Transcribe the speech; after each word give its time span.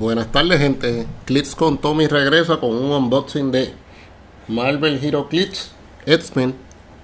Buenas 0.00 0.32
tardes, 0.32 0.58
gente. 0.58 1.06
Clits 1.26 1.54
con 1.54 1.76
Tommy 1.76 2.06
regresa 2.06 2.58
con 2.58 2.70
un 2.70 2.90
unboxing 2.90 3.52
de 3.52 3.74
Marvel 4.48 4.98
Hero 5.04 5.28
Clits 5.28 5.72
X-Men 6.06 6.54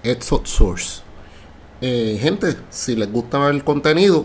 Exo 0.03 0.41
Source. 0.47 1.03
Eh, 1.83 2.17
gente, 2.19 2.57
si 2.71 2.97
les 2.97 3.13
gusta 3.13 3.51
el 3.51 3.65
contenido, 3.65 4.25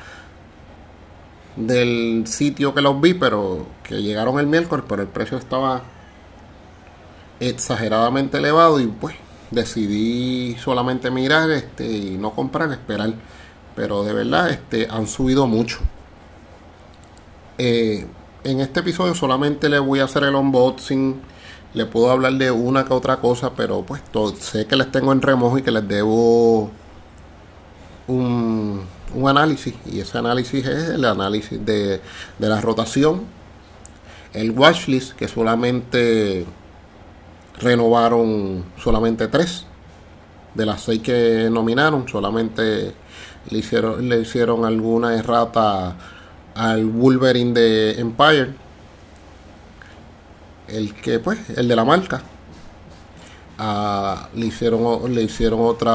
del 1.56 2.24
sitio 2.26 2.74
que 2.74 2.80
los 2.80 3.00
vi, 3.00 3.14
pero 3.14 3.66
que 3.82 4.02
llegaron 4.02 4.38
el 4.38 4.46
miércoles, 4.46 4.84
pero 4.88 5.02
el 5.02 5.08
precio 5.08 5.38
estaba 5.38 5.82
exageradamente 7.40 8.38
elevado 8.38 8.80
y 8.80 8.86
pues 8.86 9.16
decidí 9.50 10.56
solamente 10.56 11.10
mirar 11.10 11.50
este 11.50 11.86
y 11.86 12.18
no 12.18 12.32
comprar, 12.32 12.70
esperar. 12.72 13.14
Pero 13.74 14.04
de 14.04 14.12
verdad 14.12 14.50
este 14.50 14.88
han 14.90 15.06
subido 15.06 15.46
mucho. 15.46 15.78
Eh, 17.58 18.06
en 18.44 18.60
este 18.60 18.80
episodio 18.80 19.14
solamente 19.14 19.68
le 19.68 19.78
voy 19.78 20.00
a 20.00 20.04
hacer 20.04 20.24
el 20.24 20.34
unboxing 20.34 21.20
le 21.74 21.86
puedo 21.86 22.10
hablar 22.10 22.34
de 22.34 22.50
una 22.50 22.84
que 22.84 22.92
otra 22.92 23.18
cosa, 23.18 23.52
pero 23.54 23.82
pues 23.82 24.02
sé 24.38 24.66
que 24.66 24.76
les 24.76 24.90
tengo 24.90 25.12
en 25.12 25.22
remojo 25.22 25.58
y 25.58 25.62
que 25.62 25.70
les 25.70 25.86
debo 25.86 26.70
un, 28.08 28.82
un 29.14 29.28
análisis. 29.28 29.74
Y 29.86 30.00
ese 30.00 30.18
análisis 30.18 30.66
es 30.66 30.88
el 30.90 31.04
análisis 31.04 31.64
de, 31.64 32.00
de 32.38 32.48
la 32.48 32.60
rotación. 32.60 33.22
El 34.32 34.50
watchlist, 34.52 35.12
que 35.12 35.28
solamente 35.28 36.44
renovaron 37.60 38.64
solamente 38.82 39.28
tres 39.28 39.66
de 40.54 40.66
las 40.66 40.82
seis 40.82 41.02
que 41.02 41.48
nominaron, 41.50 42.08
solamente 42.08 42.94
le 43.48 43.58
hicieron, 43.58 44.08
le 44.08 44.20
hicieron 44.20 44.64
alguna 44.64 45.14
errata 45.14 45.96
al 46.54 46.84
Wolverine 46.86 47.52
de 47.52 48.00
Empire 48.00 48.54
el 50.70 50.94
que 50.94 51.18
pues 51.18 51.38
el 51.50 51.68
de 51.68 51.76
la 51.76 51.84
marca. 51.84 52.22
Ah, 53.58 54.28
le 54.34 54.46
hicieron 54.46 55.14
le 55.14 55.22
hicieron 55.22 55.60
otra 55.62 55.94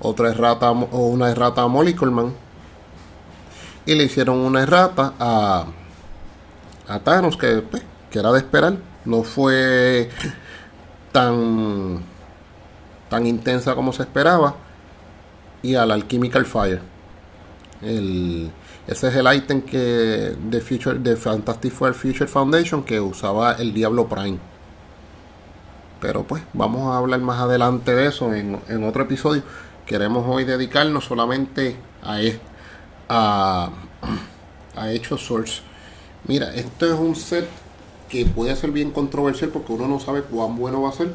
otra 0.00 0.30
errata 0.30 0.70
o 0.70 1.08
una 1.08 1.30
errata 1.30 1.62
a 1.62 1.68
Molly 1.68 1.94
Coleman. 1.94 2.34
Y 3.86 3.94
le 3.94 4.04
hicieron 4.04 4.38
una 4.38 4.62
errata 4.62 5.14
a 5.18 5.66
a 6.88 7.00
Thanos 7.00 7.36
que, 7.36 7.62
pues, 7.62 7.82
que 8.10 8.18
era 8.18 8.32
de 8.32 8.38
esperar. 8.38 8.76
No 9.04 9.22
fue 9.22 10.10
tan 11.12 12.02
tan 13.08 13.26
intensa 13.26 13.74
como 13.74 13.92
se 13.92 14.02
esperaba. 14.02 14.54
Y 15.62 15.74
al 15.74 15.90
Alchemical 15.90 16.46
Fire. 16.46 16.82
El 17.82 18.50
ese 18.88 19.08
es 19.08 19.16
el 19.16 19.26
ítem 19.34 19.60
que 19.60 20.34
de 20.42 20.60
Future 20.62 20.98
de 20.98 21.14
Fantastic 21.14 21.70
Four 21.70 21.92
Future 21.92 22.26
Foundation 22.26 22.82
que 22.82 22.98
usaba 22.98 23.52
el 23.52 23.74
Diablo 23.74 24.08
Prime. 24.08 24.38
Pero 26.00 26.22
pues 26.22 26.42
vamos 26.54 26.90
a 26.90 26.96
hablar 26.96 27.20
más 27.20 27.38
adelante 27.38 27.94
de 27.94 28.06
eso 28.06 28.32
en, 28.32 28.84
otro 28.84 29.02
episodio. 29.02 29.42
Queremos 29.84 30.24
hoy 30.26 30.44
dedicarnos 30.44 31.04
solamente 31.04 31.76
a, 32.02 32.22
e, 32.22 32.40
a, 33.10 33.72
a 34.74 35.18
Source. 35.18 35.60
Mira, 36.26 36.54
esto 36.54 36.86
es 36.86 36.98
un 36.98 37.14
set 37.14 37.46
que 38.08 38.24
puede 38.24 38.56
ser 38.56 38.70
bien 38.70 38.90
controversial 38.90 39.50
porque 39.50 39.74
uno 39.74 39.86
no 39.86 40.00
sabe 40.00 40.22
cuán 40.22 40.56
bueno 40.56 40.80
va 40.80 40.88
a 40.88 40.92
ser. 40.92 41.12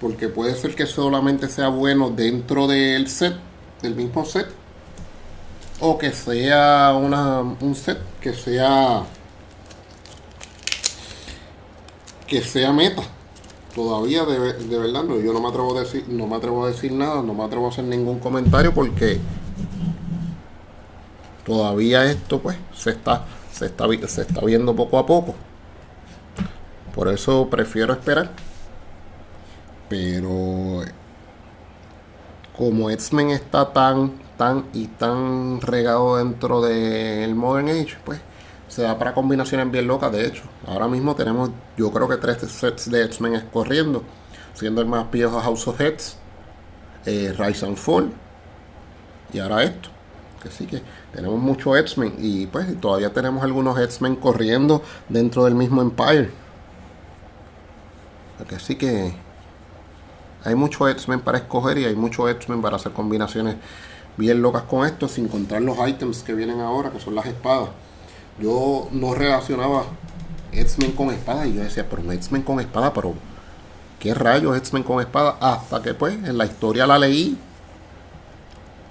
Porque 0.00 0.28
puede 0.28 0.56
ser 0.56 0.74
que 0.74 0.86
solamente 0.86 1.48
sea 1.48 1.68
bueno 1.68 2.10
dentro 2.10 2.66
del 2.66 3.06
set, 3.06 3.36
del 3.80 3.94
mismo 3.94 4.24
set 4.24 4.61
o 5.80 5.98
que 5.98 6.12
sea 6.12 6.94
una, 6.94 7.40
un 7.40 7.74
set 7.74 7.98
que 8.20 8.32
sea 8.32 9.04
que 12.26 12.42
sea 12.42 12.72
meta. 12.72 13.02
Todavía 13.74 14.24
de, 14.24 14.52
de, 14.52 14.78
verdad 14.78 15.02
no, 15.02 15.18
yo 15.18 15.32
no 15.32 15.40
me 15.40 15.48
atrevo 15.48 15.76
a 15.76 15.80
decir 15.80 16.04
no 16.08 16.26
me 16.26 16.36
atrevo 16.36 16.64
a 16.64 16.68
decir 16.68 16.92
nada 16.92 17.22
no 17.22 17.32
me 17.32 17.42
atrevo 17.42 17.66
a 17.66 17.70
hacer 17.70 17.84
ningún 17.84 18.18
comentario 18.18 18.74
porque 18.74 19.18
todavía 21.44 22.04
esto 22.04 22.40
pues 22.40 22.56
se 22.74 22.90
está 22.90 23.24
se 23.52 23.66
está 23.66 23.86
se 24.08 24.22
está 24.22 24.44
viendo 24.44 24.74
poco 24.74 24.98
a 24.98 25.06
poco. 25.06 25.34
Por 26.94 27.08
eso 27.08 27.48
prefiero 27.48 27.92
esperar. 27.92 28.30
Pero 29.88 30.82
como 32.56 32.90
X-Men 32.90 33.30
está 33.30 33.72
tan 33.72 34.12
y 34.72 34.86
tan 34.86 35.60
regado 35.60 36.16
dentro 36.16 36.60
del 36.60 37.34
Modern 37.34 37.68
Age, 37.68 37.96
pues 38.04 38.20
se 38.68 38.82
da 38.82 38.98
para 38.98 39.14
combinaciones 39.14 39.70
bien 39.70 39.86
locas. 39.86 40.12
De 40.12 40.26
hecho, 40.26 40.42
ahora 40.66 40.88
mismo 40.88 41.14
tenemos, 41.14 41.50
yo 41.76 41.92
creo 41.92 42.08
que 42.08 42.16
tres 42.16 42.38
sets 42.50 42.90
de 42.90 43.04
X-Men 43.04 43.48
corriendo, 43.52 44.02
siendo 44.54 44.80
el 44.80 44.88
más 44.88 45.10
viejo 45.10 45.40
House 45.40 45.68
of 45.68 45.80
Heads, 45.80 46.16
eh, 47.06 47.34
Rise 47.38 47.66
and 47.66 47.76
Fall, 47.76 48.12
y 49.32 49.38
ahora 49.38 49.62
esto. 49.64 49.88
Que 50.42 50.50
sí 50.50 50.66
que 50.66 50.82
tenemos 51.14 51.38
muchos 51.38 51.78
X-Men 51.78 52.16
y 52.18 52.46
pues 52.46 52.80
todavía 52.80 53.12
tenemos 53.12 53.44
algunos 53.44 53.78
X-Men 53.78 54.16
corriendo 54.16 54.82
dentro 55.08 55.44
del 55.44 55.54
mismo 55.54 55.82
Empire. 55.82 56.30
Que 58.48 58.58
sí 58.58 58.74
que 58.74 59.14
hay 60.44 60.54
muchos 60.56 60.90
X-Men 60.90 61.20
para 61.20 61.38
escoger 61.38 61.78
y 61.78 61.84
hay 61.84 61.94
muchos 61.94 62.28
X-Men 62.28 62.60
para 62.60 62.76
hacer 62.76 62.92
combinaciones 62.92 63.56
bien 64.16 64.42
locas 64.42 64.62
con 64.62 64.86
esto, 64.86 65.08
sin 65.08 65.28
contar 65.28 65.62
los 65.62 65.76
items 65.86 66.22
que 66.22 66.34
vienen 66.34 66.60
ahora, 66.60 66.90
que 66.90 67.00
son 67.00 67.14
las 67.14 67.26
espadas. 67.26 67.70
Yo 68.40 68.88
no 68.92 69.14
relacionaba 69.14 69.84
X-Men 70.52 70.92
con 70.92 71.10
espada 71.10 71.46
y 71.46 71.54
yo 71.54 71.62
decía, 71.62 71.86
pero 71.88 72.02
un 72.02 72.12
X-Men 72.12 72.42
con 72.42 72.60
espada, 72.60 72.92
pero 72.92 73.14
¿qué 73.98 74.14
rayos 74.14 74.56
X-Men 74.56 74.82
con 74.82 75.00
espada? 75.00 75.36
Hasta 75.40 75.82
que 75.82 75.94
pues 75.94 76.14
en 76.14 76.38
la 76.38 76.46
historia 76.46 76.86
la 76.86 76.98
leí 76.98 77.36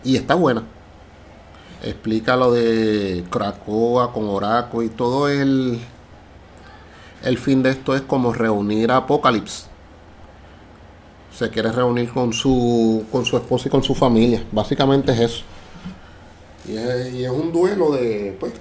y 0.04 0.16
está 0.16 0.36
buena. 0.36 0.64
Explica 1.84 2.36
lo 2.36 2.52
de 2.52 3.24
Krakoa 3.30 4.14
con 4.14 4.28
Oraco 4.28 4.84
y 4.84 4.90
todo 4.90 5.28
el... 5.28 5.80
El 7.24 7.38
fin 7.38 7.62
de 7.62 7.70
esto 7.70 7.96
es 7.96 8.02
como 8.02 8.34
reunir 8.34 8.92
a 8.92 8.98
Apocalypse 8.98 9.71
se 11.34 11.50
quiere 11.50 11.72
reunir 11.72 12.12
con 12.12 12.34
su, 12.34 13.06
con 13.12 13.26
su 13.26 13.38
esposa 13.38 13.68
y 13.68 13.72
con 13.72 13.84
su 13.84 13.96
familia. 13.96 14.44
Básicamente 14.52 15.12
es 15.14 15.20
eso. 15.20 15.44
Y 16.68 16.76
es, 17.24 17.30
un 17.30 17.52
duelo 17.52 17.92
de, 17.92 18.36
pues, 18.40 18.54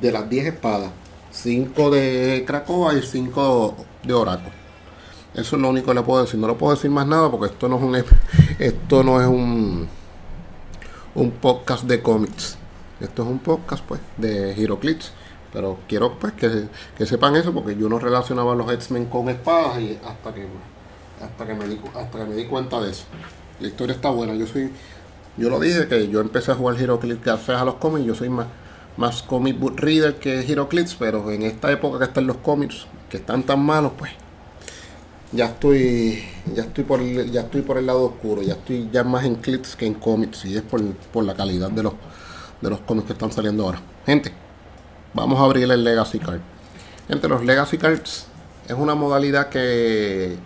de 0.00 0.12
las 0.12 0.28
10 0.28 0.46
espadas. 0.46 0.90
5 1.30 1.90
de 1.90 2.44
Krakoa 2.46 2.94
y 2.94 3.02
5 3.02 3.76
de 4.02 4.12
Oraco. 4.12 4.50
Eso 5.34 5.56
es 5.56 5.62
lo 5.62 5.68
único 5.68 5.88
que 5.88 5.94
le 5.94 6.02
puedo 6.02 6.22
decir. 6.22 6.40
No 6.40 6.48
le 6.48 6.54
puedo 6.54 6.74
decir 6.74 6.90
más 6.90 7.06
nada 7.06 7.30
porque 7.30 7.52
esto 7.52 7.68
no 7.68 7.76
es 7.76 7.82
un 7.82 8.04
esto 8.58 9.04
no 9.04 9.20
es 9.20 9.28
un 9.28 9.88
un 11.14 11.30
podcast 11.32 11.84
de 11.84 12.02
cómics. 12.02 12.56
Esto 13.00 13.22
es 13.22 13.28
un 13.28 13.38
podcast 13.38 13.84
pues 13.84 14.00
de 14.16 14.52
Heroclix. 14.52 15.12
Pero 15.52 15.78
quiero 15.88 16.18
pues 16.18 16.32
que, 16.32 16.68
que 16.96 17.06
sepan 17.06 17.36
eso 17.36 17.52
porque 17.52 17.76
yo 17.76 17.88
no 17.88 17.98
relacionaba 17.98 18.52
a 18.52 18.56
los 18.56 18.70
X-Men 18.72 19.06
con 19.06 19.28
espadas 19.28 19.80
y 19.80 19.98
hasta 20.04 20.34
que 20.34 20.46
hasta 21.22 21.46
que 21.46 21.54
me 21.54 21.66
di, 21.66 21.80
hasta 21.94 22.18
que 22.18 22.24
me 22.24 22.34
di 22.34 22.44
cuenta 22.46 22.80
de 22.80 22.90
eso. 22.90 23.04
La 23.60 23.68
historia 23.68 23.94
está 23.94 24.10
buena. 24.10 24.34
Yo 24.34 24.46
soy, 24.46 24.70
yo 25.36 25.50
lo 25.50 25.58
dije 25.60 25.88
que 25.88 26.08
yo 26.08 26.20
empecé 26.20 26.52
a 26.52 26.54
jugar 26.54 26.76
HeroClix 26.80 27.22
gracias 27.24 27.60
a 27.60 27.64
los 27.64 27.74
cómics. 27.74 28.06
Yo 28.06 28.14
soy 28.14 28.28
más, 28.28 28.46
más 28.96 29.22
comic 29.22 29.58
book 29.58 29.78
reader 29.78 30.16
que 30.16 30.40
HeroClix, 30.40 30.94
pero 30.94 31.30
en 31.30 31.42
esta 31.42 31.70
época 31.70 31.98
que 31.98 32.04
están 32.04 32.26
los 32.26 32.36
cómics, 32.38 32.86
que 33.10 33.18
están 33.18 33.42
tan 33.42 33.60
malos, 33.60 33.92
pues 33.98 34.12
ya 35.32 35.46
estoy 35.46 36.24
ya 36.54 36.62
estoy 36.62 36.84
por 36.84 37.00
el, 37.00 37.30
ya 37.30 37.42
estoy 37.42 37.62
por 37.62 37.78
el 37.78 37.86
lado 37.86 38.04
oscuro, 38.04 38.42
ya 38.42 38.54
estoy 38.54 38.88
ya 38.92 39.04
más 39.04 39.24
en 39.24 39.36
clips 39.36 39.76
que 39.76 39.86
en 39.86 39.94
cómics 39.94 40.44
y 40.44 40.56
es 40.56 40.62
por, 40.62 40.82
por 41.12 41.24
la 41.24 41.34
calidad 41.34 41.70
de 41.70 41.82
los 41.82 41.92
de 42.60 42.70
los 42.70 42.80
cómics 42.80 43.06
que 43.06 43.12
están 43.12 43.30
saliendo 43.30 43.64
ahora. 43.64 43.80
Gente, 44.06 44.32
vamos 45.14 45.38
a 45.38 45.44
abrir 45.44 45.70
el 45.70 45.84
Legacy 45.84 46.18
Card. 46.18 46.40
Gente, 47.08 47.28
los 47.28 47.44
Legacy 47.44 47.78
Cards 47.78 48.26
es 48.66 48.74
una 48.74 48.94
modalidad 48.94 49.48
que 49.48 50.36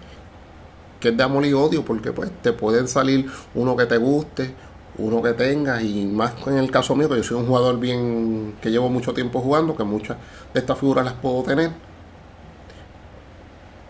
que 1.02 1.10
es 1.10 1.16
de 1.16 1.22
amor 1.22 1.44
y 1.44 1.52
odio 1.52 1.84
porque 1.84 2.12
pues 2.12 2.30
te 2.40 2.54
pueden 2.54 2.88
salir 2.88 3.30
uno 3.54 3.76
que 3.76 3.84
te 3.84 3.98
guste, 3.98 4.54
uno 4.96 5.20
que 5.20 5.34
tengas 5.34 5.82
y 5.82 6.06
más 6.06 6.32
en 6.46 6.56
el 6.56 6.70
caso 6.70 6.96
mío 6.96 7.08
que 7.10 7.16
yo 7.16 7.22
soy 7.22 7.38
un 7.38 7.46
jugador 7.46 7.78
bien 7.78 8.54
que 8.62 8.70
llevo 8.70 8.88
mucho 8.88 9.12
tiempo 9.12 9.40
jugando, 9.40 9.76
que 9.76 9.84
muchas 9.84 10.16
de 10.54 10.60
estas 10.60 10.78
figuras 10.78 11.04
las 11.04 11.14
puedo 11.14 11.42
tener 11.42 11.72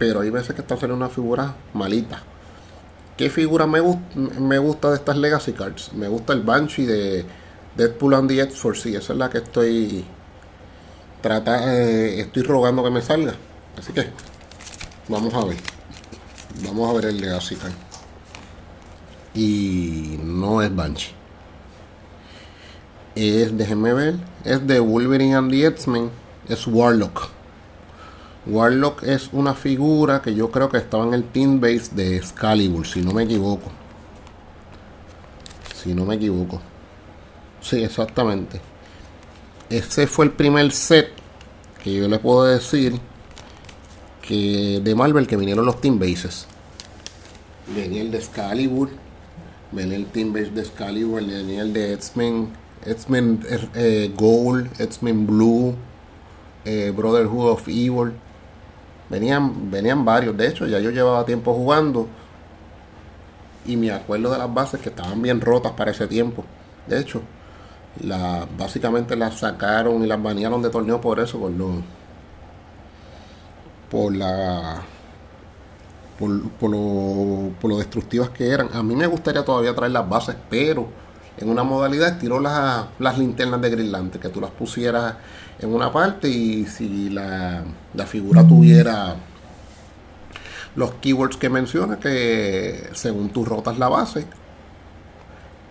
pero 0.02 0.22
hay 0.22 0.30
veces 0.30 0.56
que 0.56 0.62
están 0.62 0.80
saliendo 0.80 0.96
una 1.04 1.14
figura 1.14 1.54
malita. 1.74 2.20
¿Qué 3.16 3.30
figura 3.30 3.68
me, 3.68 3.80
me 4.40 4.58
gusta 4.58 4.90
de 4.90 4.96
estas 4.96 5.16
Legacy 5.16 5.52
Cards? 5.52 5.92
Me 5.92 6.08
gusta 6.08 6.32
el 6.32 6.40
Banshee 6.40 6.86
de 6.86 7.24
Deadpool 7.76 8.14
and 8.14 8.28
the 8.28 8.40
X 8.42 8.58
for 8.58 8.74
Esa 8.74 8.98
es 8.98 9.08
la 9.10 9.30
que 9.30 9.38
estoy 9.38 10.04
trata, 11.20 11.72
eh, 11.72 12.18
estoy 12.18 12.42
rogando 12.42 12.82
que 12.82 12.90
me 12.90 13.00
salga. 13.00 13.34
Así 13.78 13.92
que 13.92 14.08
vamos 15.06 15.32
a 15.34 15.44
ver. 15.44 15.81
Vamos 16.60 16.90
a 16.90 16.92
ver 16.94 17.06
el 17.06 17.20
Legacy. 17.20 17.56
Y 19.34 20.18
no 20.22 20.62
es 20.62 20.74
Banshee. 20.74 21.14
Es, 23.14 23.56
déjenme 23.56 23.92
ver, 23.92 24.16
es 24.44 24.66
de 24.66 24.80
Wolverine 24.80 25.34
and 25.34 25.50
the 25.50 25.66
X-Men. 25.66 26.10
Es 26.48 26.66
Warlock. 26.66 27.30
Warlock 28.46 29.04
es 29.04 29.30
una 29.32 29.54
figura 29.54 30.20
que 30.20 30.34
yo 30.34 30.50
creo 30.50 30.68
que 30.68 30.78
estaba 30.78 31.06
en 31.06 31.14
el 31.14 31.24
team 31.24 31.60
base 31.60 31.94
de 31.94 32.16
Excalibur, 32.16 32.86
si 32.86 33.00
no 33.00 33.12
me 33.12 33.22
equivoco. 33.22 33.70
Si 35.74 35.94
no 35.94 36.04
me 36.04 36.16
equivoco. 36.16 36.60
Sí, 37.60 37.82
exactamente. 37.82 38.60
Ese 39.70 40.06
fue 40.06 40.26
el 40.26 40.32
primer 40.32 40.72
set 40.72 41.10
que 41.82 41.94
yo 41.94 42.08
le 42.08 42.18
puedo 42.18 42.44
decir 42.44 43.00
que 44.26 44.80
de 44.82 44.94
Marvel 44.94 45.26
que 45.26 45.36
vinieron 45.36 45.66
los 45.66 45.80
team 45.80 45.98
bases. 45.98 46.46
Venía 47.74 48.02
el 48.02 48.10
de 48.10 48.18
Excalibur, 48.18 48.90
venía 49.72 49.96
el 49.96 50.06
team 50.06 50.32
base 50.32 50.50
de 50.50 50.62
Excalibur, 50.62 51.24
venía 51.24 51.62
el 51.62 51.72
de 51.72 51.92
X-Men, 51.94 52.48
X-Men 52.86 53.40
eh, 53.74 54.12
Gold, 54.16 54.80
X-Men 54.80 55.26
Blue, 55.26 55.74
eh, 56.64 56.92
Brotherhood 56.94 57.50
of 57.50 57.68
Evil 57.68 58.12
Venían, 59.12 59.70
venían 59.70 60.06
varios, 60.06 60.34
de 60.38 60.48
hecho 60.48 60.66
ya 60.66 60.78
yo 60.78 60.90
llevaba 60.90 61.26
tiempo 61.26 61.52
jugando 61.52 62.08
y 63.66 63.76
me 63.76 63.90
acuerdo 63.90 64.30
de 64.32 64.38
las 64.38 64.52
bases 64.52 64.80
que 64.80 64.88
estaban 64.88 65.20
bien 65.20 65.38
rotas 65.38 65.72
para 65.72 65.90
ese 65.90 66.06
tiempo. 66.06 66.46
De 66.86 66.98
hecho, 66.98 67.20
la, 68.00 68.48
básicamente 68.56 69.14
las 69.14 69.40
sacaron 69.40 70.02
y 70.02 70.06
las 70.06 70.22
banearon 70.22 70.62
de 70.62 70.70
torneo 70.70 70.98
por 71.02 71.20
eso, 71.20 71.38
por 71.38 71.50
lo, 71.50 71.82
por 73.92 74.16
la 74.16 74.82
por, 76.18 76.50
por, 76.52 76.70
lo, 76.70 77.50
por 77.60 77.70
lo 77.70 77.78
destructivas 77.78 78.30
que 78.30 78.48
eran. 78.48 78.70
A 78.72 78.82
mí 78.82 78.96
me 78.96 79.06
gustaría 79.06 79.44
todavía 79.44 79.74
traer 79.74 79.92
las 79.92 80.08
bases, 80.08 80.34
pero 80.48 80.88
en 81.36 81.50
una 81.50 81.62
modalidad 81.62 82.08
estilo 82.08 82.40
las, 82.40 82.86
las 82.98 83.18
linternas 83.18 83.60
de 83.60 83.68
Greenland, 83.68 84.18
que 84.18 84.30
tú 84.30 84.40
las 84.40 84.50
pusieras 84.50 85.14
en 85.58 85.74
una 85.74 85.92
parte 85.92 86.28
y 86.28 86.64
si 86.64 87.10
la, 87.10 87.64
figura 88.06 88.46
tuviera 88.46 89.16
los 90.74 90.92
keywords 90.94 91.36
que 91.36 91.50
menciona, 91.50 91.98
que 91.98 92.88
según 92.94 93.28
tú 93.28 93.44
rotas 93.44 93.78
la 93.78 93.88
base, 93.88 94.26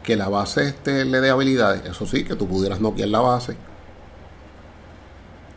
que 0.04 0.16
la 0.16 0.30
base 0.30 0.68
este 0.68 1.06
le 1.06 1.22
dé 1.22 1.32
habilidades, 1.32 1.86
eso 1.86 2.06
sí, 2.06 2.24
que 2.24 2.36
tú 2.36 2.48
pudieras 2.48 2.80
noquear 2.82 3.10
la 3.10 3.20
base, 3.20 3.56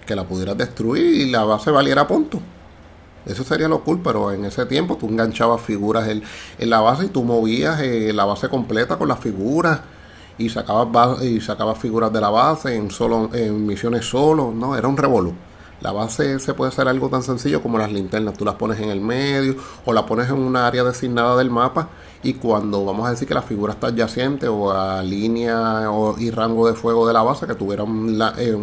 que 0.06 0.16
la 0.16 0.24
pudieras 0.24 0.56
destruir 0.56 1.04
y 1.04 1.30
la 1.30 1.44
base 1.44 1.70
valiera 1.70 2.06
punto. 2.06 2.40
Eso 3.26 3.44
sería 3.44 3.68
lo 3.68 3.82
cool, 3.82 4.00
pero 4.02 4.32
en 4.32 4.44
ese 4.44 4.66
tiempo 4.66 4.96
tú 4.96 5.08
enganchabas 5.08 5.60
figuras 5.60 6.08
en, 6.08 6.22
la 6.58 6.80
base 6.80 7.06
y 7.06 7.08
tú 7.08 7.24
movías 7.24 7.80
eh, 7.80 8.12
la 8.12 8.24
base 8.24 8.48
completa 8.48 8.96
con 8.96 9.08
las 9.08 9.18
figuras 9.18 9.80
y 10.36 10.48
sacabas 10.48 11.22
y 11.22 11.40
sacaba 11.40 11.74
figuras 11.74 12.12
de 12.12 12.20
la 12.20 12.30
base 12.30 12.74
en 12.74 12.90
solo 12.90 13.30
en 13.32 13.66
misiones 13.66 14.04
solo, 14.06 14.52
no, 14.54 14.76
era 14.76 14.88
un 14.88 14.96
revolú. 14.96 15.34
La 15.80 15.92
base 15.92 16.38
se 16.38 16.54
puede 16.54 16.70
hacer 16.70 16.88
algo 16.88 17.08
tan 17.10 17.22
sencillo 17.22 17.62
como 17.62 17.78
las 17.78 17.92
linternas, 17.92 18.38
tú 18.38 18.44
las 18.44 18.54
pones 18.54 18.80
en 18.80 18.88
el 18.90 19.00
medio 19.00 19.56
o 19.84 19.92
la 19.92 20.06
pones 20.06 20.28
en 20.30 20.36
una 20.36 20.66
área 20.66 20.82
designada 20.82 21.36
del 21.36 21.50
mapa 21.50 21.88
y 22.22 22.34
cuando 22.34 22.84
vamos 22.84 23.06
a 23.06 23.10
decir 23.10 23.28
que 23.28 23.34
la 23.34 23.42
figura 23.42 23.74
está 23.74 23.88
adyacente 23.88 24.48
o 24.48 24.70
a 24.70 25.02
línea 25.02 25.90
o, 25.90 26.18
y 26.18 26.30
rango 26.30 26.66
de 26.66 26.74
fuego 26.74 27.06
de 27.06 27.12
la 27.12 27.22
base 27.22 27.46
que 27.46 27.54
tuviera 27.54 27.82
un, 27.82 28.18
eh, 28.38 28.54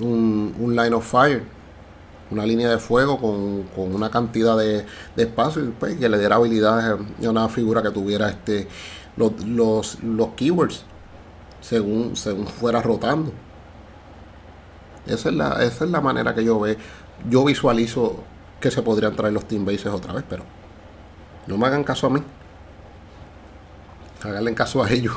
un, 0.00 0.76
line 0.76 0.94
of 0.94 1.10
fire, 1.10 1.42
una 2.34 2.44
línea 2.44 2.68
de 2.68 2.78
fuego 2.78 3.18
con, 3.18 3.94
una 3.94 4.10
cantidad 4.10 4.58
de, 4.58 4.84
espacio 5.16 5.64
y 5.64 5.68
pues, 5.68 5.96
que 5.96 6.08
le 6.08 6.18
diera 6.18 6.36
habilidades 6.36 7.00
a 7.24 7.30
una 7.30 7.48
figura 7.48 7.82
que 7.82 7.90
tuviera 7.90 8.28
este 8.28 8.68
los, 9.16 9.44
los, 9.46 10.02
los 10.02 10.28
keywords 10.30 10.84
según, 11.60 12.16
según 12.16 12.46
fuera 12.46 12.82
rotando. 12.82 13.32
Esa 15.06 15.28
es, 15.28 15.34
la, 15.34 15.62
esa 15.64 15.84
es 15.84 15.90
la 15.90 16.00
manera 16.00 16.34
que 16.34 16.44
yo 16.44 16.58
ve. 16.58 16.76
Yo 17.28 17.44
visualizo 17.44 18.22
que 18.60 18.70
se 18.70 18.82
podrían 18.82 19.14
traer 19.14 19.32
los 19.32 19.46
team 19.46 19.64
bases 19.64 19.86
otra 19.86 20.12
vez, 20.12 20.24
pero 20.28 20.42
no 21.46 21.56
me 21.56 21.66
hagan 21.66 21.84
caso 21.84 22.06
a 22.06 22.10
mí. 22.10 22.22
Háganle 24.22 24.54
caso 24.54 24.82
a 24.82 24.90
ellos. 24.90 25.14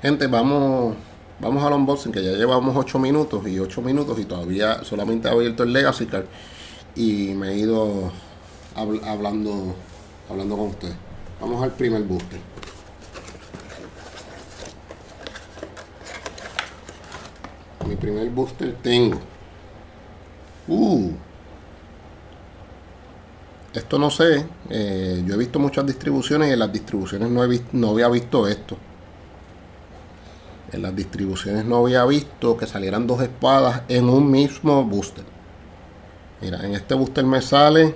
Gente, 0.00 0.26
vamos, 0.26 0.96
vamos 1.42 1.62
al 1.64 1.72
unboxing 1.74 2.12
que 2.12 2.22
ya 2.22 2.32
llevamos 2.32 2.74
8 2.74 2.98
minutos 2.98 3.46
y 3.48 3.58
8 3.58 3.82
minutos 3.82 4.18
y 4.18 4.24
todavía 4.24 4.82
solamente 4.84 5.28
he 5.28 5.30
abierto 5.32 5.64
el 5.64 5.72
Legacy 5.72 6.06
Card 6.06 6.24
y 6.94 7.34
me 7.34 7.50
he 7.50 7.58
ido 7.58 8.12
hablando, 8.74 9.74
hablando 10.30 10.56
con 10.56 10.68
ustedes. 10.68 10.94
Vamos 11.40 11.62
al 11.62 11.72
primer 11.72 12.02
booster. 12.04 12.40
mi 17.86 17.96
primer 17.96 18.30
booster 18.30 18.76
tengo. 18.80 19.18
Uh. 20.68 21.10
Esto 23.74 23.98
no 23.98 24.10
sé. 24.10 24.46
Eh, 24.70 25.24
yo 25.26 25.34
he 25.34 25.38
visto 25.38 25.58
muchas 25.58 25.84
distribuciones 25.84 26.48
y 26.48 26.52
en 26.52 26.58
las 26.60 26.72
distribuciones 26.72 27.28
no, 27.28 27.44
he 27.44 27.60
no 27.72 27.90
había 27.90 28.08
visto 28.08 28.46
esto. 28.46 28.76
En 30.72 30.80
las 30.82 30.96
distribuciones 30.96 31.66
no 31.66 31.76
había 31.76 32.04
visto 32.06 32.56
que 32.56 32.66
salieran 32.66 33.06
dos 33.06 33.20
espadas 33.20 33.82
en 33.88 34.08
un 34.08 34.30
mismo 34.30 34.82
booster. 34.84 35.24
Mira, 36.40 36.64
en 36.64 36.74
este 36.74 36.94
booster 36.94 37.24
me 37.24 37.42
sale 37.42 37.94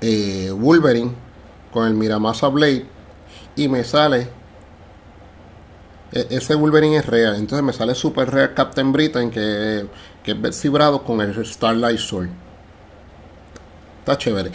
eh, 0.00 0.50
Wolverine 0.56 1.12
con 1.72 1.86
el 1.86 1.94
Miramasa 1.94 2.48
Blade 2.48 2.86
y 3.56 3.68
me 3.68 3.82
sale 3.82 4.28
e, 6.12 6.26
ese 6.30 6.54
Wolverine 6.54 6.98
es 6.98 7.06
real. 7.06 7.34
Entonces 7.34 7.64
me 7.64 7.72
sale 7.72 7.94
Super 7.96 8.30
Rare 8.30 8.54
Captain 8.54 8.92
Britain 8.92 9.30
que, 9.30 9.86
que 10.22 10.30
es 10.30 10.40
versibrado 10.40 11.02
con 11.02 11.20
el 11.20 11.44
Starlight 11.44 11.98
Sword. 11.98 12.28
Está 13.98 14.16
chévere. 14.16 14.52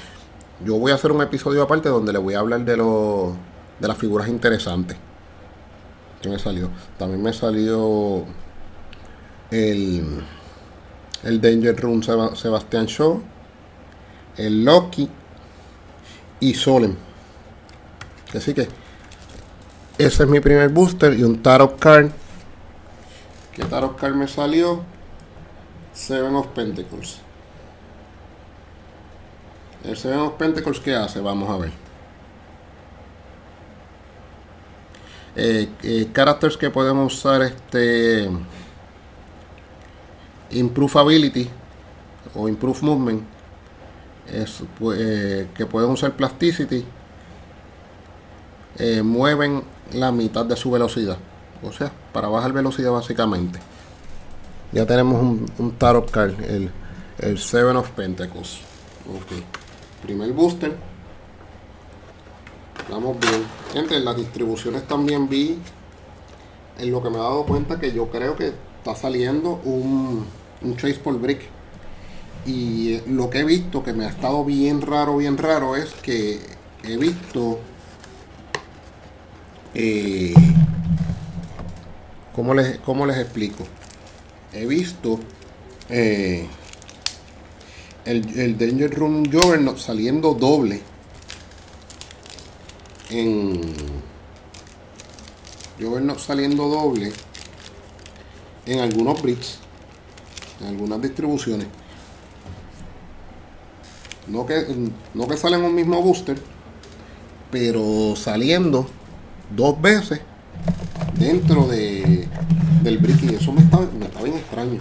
Yo 0.63 0.77
voy 0.77 0.91
a 0.91 0.95
hacer 0.95 1.11
un 1.11 1.21
episodio 1.21 1.63
aparte 1.63 1.89
donde 1.89 2.13
le 2.13 2.19
voy 2.19 2.33
a 2.33 2.39
hablar 2.39 2.63
de, 2.63 2.77
los 2.77 3.33
de 3.79 3.87
las 3.87 3.97
figuras 3.97 4.29
interesantes. 4.29 4.95
Que 6.21 6.29
me 6.29 6.39
salió. 6.39 6.69
También 6.97 7.21
me 7.21 7.33
salió 7.33 8.25
el, 9.51 10.23
el 11.23 11.41
Danger 11.41 11.75
Room 11.79 12.01
Sebastian 12.03 12.85
Shaw, 12.85 13.21
el 14.37 14.65
Loki 14.65 15.09
y 16.39 16.53
Solen. 16.53 16.97
Así 18.35 18.53
que 18.53 18.67
ese 19.97 20.23
es 20.23 20.29
mi 20.29 20.39
primer 20.39 20.69
booster 20.69 21.17
y 21.17 21.23
un 21.23 21.41
Tarot 21.41 21.79
Card. 21.79 22.11
¿Qué 23.53 23.63
Tarot 23.65 23.97
Card 23.97 24.15
me 24.15 24.27
salió? 24.27 24.83
Seven 25.93 26.35
of 26.35 26.47
Pentacles. 26.47 27.19
El 29.83 29.97
Seven 29.97 30.19
of 30.19 30.33
Pentacles, 30.33 30.79
¿qué 30.79 30.95
hace? 30.95 31.19
Vamos 31.19 31.49
a 31.49 31.57
ver. 31.57 31.88
Eh, 35.41 35.69
eh, 35.83 36.09
characters 36.13 36.57
que 36.57 36.69
podemos 36.69 37.13
usar 37.13 37.41
este 37.43 38.29
improve 40.51 40.99
ability 40.99 41.47
o 42.35 42.49
improve 42.49 42.81
movement 42.81 43.23
es, 44.27 44.61
eh, 44.97 45.47
que 45.55 45.65
pueden 45.65 45.91
usar 45.91 46.11
plasticity 46.17 46.83
mueven 49.01 49.63
la 49.93 50.11
mitad 50.11 50.45
de 50.45 50.57
su 50.57 50.71
velocidad. 50.71 51.17
O 51.63 51.71
sea, 51.71 51.89
para 52.11 52.27
bajar 52.27 52.51
velocidad 52.51 52.91
básicamente. 52.91 53.59
Ya 54.73 54.85
tenemos 54.85 55.21
un, 55.21 55.75
tarot 55.77 56.11
card, 56.11 56.33
el, 56.41 57.39
Seven 57.39 57.77
of 57.77 57.91
Pentacles. 57.91 58.59
Ok. 59.07 59.41
Primer 60.03 60.33
booster. 60.33 60.88
Vamos 62.89 63.19
bien. 63.19 63.43
Gente, 63.73 63.95
en 63.97 64.05
las 64.05 64.17
distribuciones 64.17 64.87
también 64.87 65.29
vi 65.29 65.57
en 66.79 66.91
lo 66.91 67.03
que 67.03 67.09
me 67.09 67.17
he 67.17 67.19
dado 67.19 67.45
cuenta 67.45 67.79
que 67.79 67.91
yo 67.91 68.09
creo 68.09 68.35
que 68.35 68.53
está 68.77 68.95
saliendo 68.95 69.61
un, 69.63 70.25
un 70.61 70.77
Chase 70.77 70.95
por 70.95 71.19
Brick. 71.19 71.41
Y 72.45 73.01
lo 73.07 73.29
que 73.29 73.39
he 73.39 73.43
visto 73.43 73.83
que 73.83 73.93
me 73.93 74.05
ha 74.05 74.09
estado 74.09 74.43
bien 74.43 74.81
raro, 74.81 75.17
bien 75.17 75.37
raro 75.37 75.75
es 75.75 75.93
que 76.01 76.39
he 76.83 76.97
visto 76.97 77.59
eh, 79.75 80.33
¿cómo, 82.33 82.53
les, 82.53 82.79
¿cómo 82.79 83.05
les 83.05 83.17
explico? 83.17 83.65
He 84.53 84.65
visto 84.65 85.19
eh, 85.89 86.47
el, 88.05 88.39
el 88.39 88.57
Danger 88.57 88.89
Room 88.95 89.25
Juggernaut 89.31 89.77
saliendo 89.77 90.33
doble 90.33 90.81
en 93.09 93.61
Juggernaut 95.79 96.19
saliendo 96.19 96.67
doble 96.67 97.11
en 98.65 98.79
algunos 98.79 99.21
bricks 99.21 99.59
en 100.61 100.67
algunas 100.67 101.01
distribuciones. 101.01 101.67
No 104.27 104.45
que 104.45 104.65
no 105.13 105.27
que 105.27 105.37
salen 105.37 105.63
un 105.63 105.73
mismo 105.73 106.01
booster 106.01 106.37
pero 107.51 108.15
saliendo 108.15 108.87
dos 109.55 109.81
veces 109.81 110.21
dentro 111.15 111.67
de 111.67 112.27
del 112.83 112.97
brick 112.99 113.23
y 113.23 113.35
eso 113.35 113.51
me 113.51 113.61
está, 113.61 113.79
me 113.79 114.05
está 114.05 114.21
bien 114.21 114.37
extraño. 114.37 114.79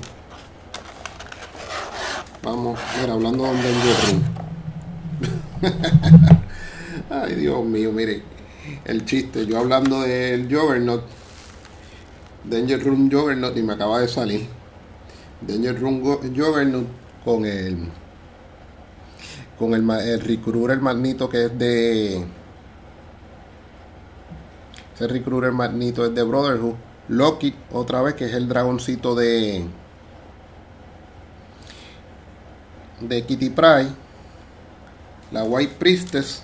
Vamos 2.42 2.78
mira 3.00 3.12
hablando 3.14 3.44
de 3.44 3.50
un 3.50 3.58
ay 7.24 7.34
Dios 7.34 7.64
mío 7.64 7.92
mire 7.92 8.22
el 8.84 9.04
chiste 9.04 9.46
yo 9.46 9.58
hablando 9.58 10.02
del 10.02 10.52
Juggernaut 10.52 11.02
Danger 12.44 12.82
Room 12.82 13.10
Juggernaut 13.10 13.56
y 13.56 13.62
me 13.62 13.74
acaba 13.74 14.00
de 14.00 14.08
salir. 14.08 14.46
Danger 15.40 15.78
Room 15.80 16.02
Juggernaut 16.02 16.86
con 17.24 17.44
el 17.44 17.88
con 19.58 19.74
el, 19.74 19.88
el 19.90 20.70
el 20.70 20.80
magnito 20.80 21.28
que 21.28 21.46
es 21.46 21.58
de 21.58 22.24
ese 24.94 25.06
Recruiter 25.06 25.52
magnito 25.52 26.04
es 26.04 26.14
de 26.14 26.22
Brotherhood. 26.22 26.74
Loki 27.08 27.54
otra 27.72 28.02
vez 28.02 28.14
que 28.14 28.26
es 28.26 28.34
el 28.34 28.48
dragoncito 28.48 29.14
de 29.14 29.64
de 33.00 33.22
Kitty 33.22 33.50
Pryde. 33.50 33.90
La 35.30 35.44
White 35.44 35.74
Priestess 35.78 36.42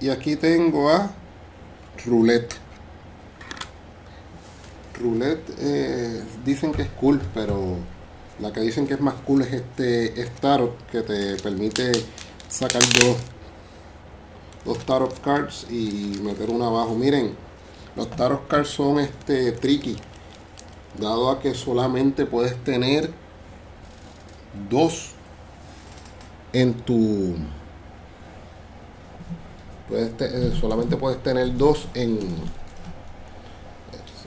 y 0.00 0.10
aquí 0.10 0.36
tengo 0.36 0.90
a 0.90 1.10
Roulette. 2.06 2.54
Roulette 5.00 5.54
eh, 5.58 6.24
dicen 6.44 6.72
que 6.72 6.82
es 6.82 6.88
cool 7.00 7.20
pero 7.32 7.76
la 8.40 8.52
que 8.52 8.60
dicen 8.60 8.86
que 8.86 8.94
es 8.94 9.00
más 9.00 9.14
cool 9.26 9.42
es 9.42 9.52
este 9.52 10.20
Starot 10.26 10.90
que 10.90 11.02
te 11.02 11.36
permite 11.36 11.92
sacar 12.48 12.82
dos 13.00 13.16
dos 14.64 14.78
Tarot 14.84 15.20
Cards 15.20 15.66
y 15.70 16.18
meter 16.22 16.50
una 16.50 16.66
abajo. 16.66 16.94
Miren 16.94 17.34
los 17.96 18.10
Tarot 18.10 18.46
Cards 18.48 18.68
son 18.68 18.98
este 18.98 19.52
tricky 19.52 19.96
dado 20.98 21.30
a 21.30 21.40
que 21.40 21.54
solamente 21.54 22.26
puedes 22.26 22.56
tener 22.64 23.10
dos 24.68 25.12
en 26.52 26.74
tu 26.74 27.36
puedes 29.88 30.12
eh, 30.20 30.56
solamente 30.60 30.96
puedes 30.96 31.22
tener 31.22 31.56
dos 31.56 31.88
en 31.94 32.18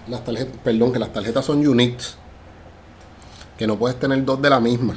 las 0.08 0.24
tarjetas 0.24 0.56
perdón 0.64 0.92
que 0.92 1.00
las 1.00 1.14
tarjetas 1.14 1.46
son 1.46 1.66
uniques 1.66 2.16
que 3.58 3.68
no 3.68 3.78
puedes 3.78 4.00
tener 4.00 4.24
dos 4.26 4.42
de 4.42 4.50
la 4.50 4.60
misma 4.60 4.96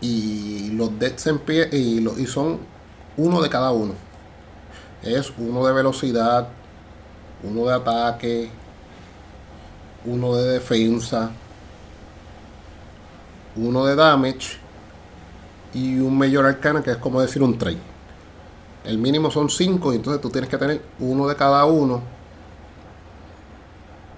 y 0.00 0.70
los 0.72 0.98
decks 0.98 1.28
y, 1.72 2.08
y 2.08 2.26
son 2.26 2.58
uno 3.16 3.42
de 3.42 3.48
cada 3.48 3.72
uno 3.72 3.94
es 5.02 5.32
uno 5.38 5.66
de 5.66 5.72
velocidad 5.72 6.48
uno 7.42 7.66
de 7.66 7.74
ataque 7.74 8.50
uno 10.04 10.36
de 10.36 10.52
defensa 10.52 11.30
uno 13.56 13.84
de 13.84 13.96
damage 13.96 14.58
y 15.74 15.98
un 15.98 16.16
mayor 16.16 16.46
arcana 16.46 16.82
que 16.82 16.92
es 16.92 16.96
como 16.96 17.20
decir 17.20 17.42
un 17.42 17.56
trade. 17.58 17.89
El 18.84 18.98
mínimo 18.98 19.30
son 19.30 19.50
5 19.50 19.92
y 19.92 19.96
entonces 19.96 20.20
tú 20.20 20.30
tienes 20.30 20.48
que 20.48 20.56
tener 20.56 20.82
uno 20.98 21.28
de 21.28 21.36
cada 21.36 21.64
uno. 21.64 22.02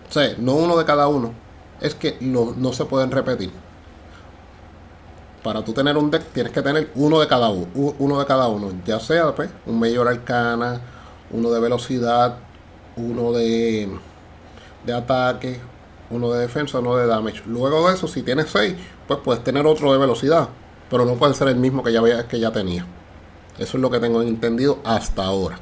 O 0.09 0.12
sea, 0.12 0.35
no 0.38 0.54
uno 0.54 0.76
de 0.76 0.85
cada 0.85 1.09
uno. 1.09 1.33
Es 1.81 1.95
que 1.95 2.16
no, 2.21 2.73
se 2.73 2.85
pueden 2.85 3.11
repetir. 3.11 3.50
Para 5.42 5.64
tú 5.64 5.73
tener 5.73 5.97
un 5.97 6.11
deck 6.11 6.23
tienes 6.33 6.52
que 6.52 6.62
tener 6.62 6.90
uno 6.95 7.19
de 7.19 7.26
cada 7.26 7.49
uno. 7.49 7.66
Uno 7.75 8.19
de 8.19 8.26
cada 8.26 8.47
uno. 8.47 8.71
Ya 8.87 9.00
sea 9.00 9.35
pues, 9.35 9.50
un 9.66 9.81
mayor 9.81 10.07
arcana, 10.07 10.81
uno 11.31 11.50
de 11.50 11.61
velocidad, 11.61 12.37
uno 12.97 13.33
de, 13.33 13.90
de 14.87 14.92
ataque, 14.92 15.61
uno 16.11 16.31
de 16.31 16.40
defensa, 16.40 16.78
uno 16.78 16.97
de 16.97 17.07
damage. 17.07 17.42
Luego 17.47 17.88
de 17.88 17.95
eso, 17.95 18.07
si 18.07 18.23
tienes 18.23 18.50
6, 18.50 18.75
pues 19.09 19.19
puedes 19.25 19.42
tener 19.42 19.66
otro 19.66 19.92
de 19.92 19.99
velocidad, 19.99 20.49
pero 20.88 21.04
no 21.04 21.14
puede 21.14 21.35
ser 21.35 21.49
el 21.49 21.57
mismo 21.57 21.83
que 21.83 21.92
ya, 21.92 22.28
que 22.28 22.38
ya 22.38 22.52
tenía. 22.52 22.87
Eso 23.59 23.77
es 23.77 23.81
lo 23.81 23.91
que 23.91 24.01
tengo 24.01 24.23
entendido 24.23 24.81
hasta 24.85 25.25
ahora. 25.25 25.59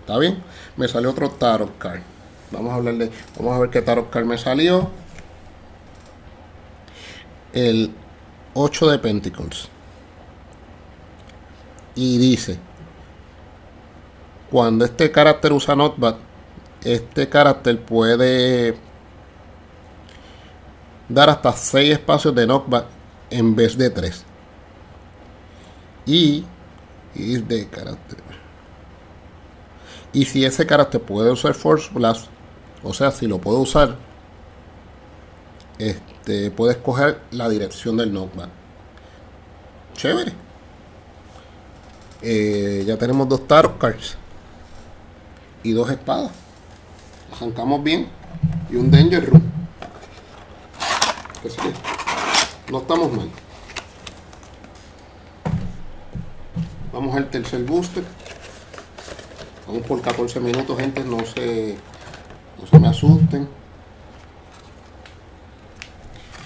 ¿Está 0.00 0.18
bien? 0.18 0.42
Me 0.76 0.88
salió 0.88 1.10
otro 1.10 1.30
Tarot 1.30 1.78
Card. 1.78 2.00
Vamos 2.50 2.72
a 2.72 2.76
hablar 2.76 2.94
de. 2.94 3.10
Vamos 3.36 3.56
a 3.56 3.60
ver 3.60 3.70
qué 3.70 3.82
Tarot 3.82 4.10
Card 4.10 4.24
me 4.24 4.38
salió. 4.38 4.90
El 7.52 7.92
8 8.54 8.90
de 8.90 8.98
Pentacles. 8.98 9.68
Y 11.94 12.18
dice: 12.18 12.58
Cuando 14.50 14.84
este 14.84 15.10
carácter 15.10 15.52
usa 15.52 15.74
Notbat, 15.74 16.16
este 16.84 17.28
carácter 17.28 17.80
puede 17.80 18.76
dar 21.08 21.28
hasta 21.28 21.52
6 21.52 21.92
espacios 21.92 22.34
de 22.34 22.46
knockback 22.46 22.86
en 23.30 23.54
vez 23.54 23.76
de 23.76 23.90
3. 23.90 24.24
Y, 26.06 26.44
y 27.14 27.38
de 27.38 27.68
carácter. 27.68 28.18
Y 30.12 30.24
si 30.24 30.44
ese 30.44 30.66
carácter 30.66 31.00
puede 31.00 31.30
usar 31.30 31.54
Force 31.54 31.90
Blast, 31.92 32.26
o 32.82 32.92
sea, 32.92 33.10
si 33.10 33.26
lo 33.26 33.38
puedo 33.38 33.58
usar, 33.58 33.96
este, 35.78 36.50
puede 36.50 36.72
escoger 36.72 37.20
la 37.30 37.48
dirección 37.48 37.96
del 37.96 38.12
knockback. 38.12 38.50
Chévere. 39.94 40.32
Eh, 42.22 42.84
ya 42.86 42.96
tenemos 42.98 43.28
dos 43.28 43.46
Tarot 43.46 43.78
Cards 43.78 44.16
y 45.62 45.72
dos 45.72 45.90
espadas. 45.90 46.32
Arrancamos 47.36 47.82
bien. 47.82 48.08
Y 48.70 48.76
un 48.76 48.90
Danger 48.90 49.28
Room 49.28 49.50
no 52.70 52.78
estamos 52.78 53.12
mal. 53.12 53.28
Vamos 57.00 57.16
al 57.16 57.30
tercer 57.30 57.64
booster. 57.64 58.04
Vamos 59.66 59.86
por 59.86 60.02
14 60.02 60.38
minutos, 60.38 60.78
gente. 60.78 61.02
No 61.02 61.24
se, 61.24 61.78
no 62.60 62.66
se 62.66 62.78
me 62.78 62.88
asusten. 62.88 63.48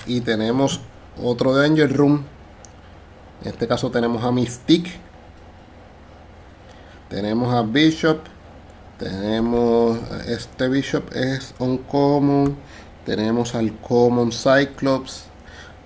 Y 0.07 0.21
tenemos 0.21 0.81
otro 1.21 1.57
Danger 1.57 1.93
Room. 1.93 2.23
En 3.43 3.49
este 3.49 3.67
caso 3.67 3.91
tenemos 3.91 4.23
a 4.23 4.31
Mystique. 4.31 4.93
Tenemos 7.09 7.53
a 7.53 7.63
Bishop. 7.63 8.21
Tenemos. 9.01 9.99
Este 10.29 10.69
Bishop 10.69 11.13
es 11.17 11.53
Uncommon 11.59 12.57
tenemos 13.05 13.55
al 13.55 13.77
Common 13.81 14.33
Cyclops, 14.33 15.25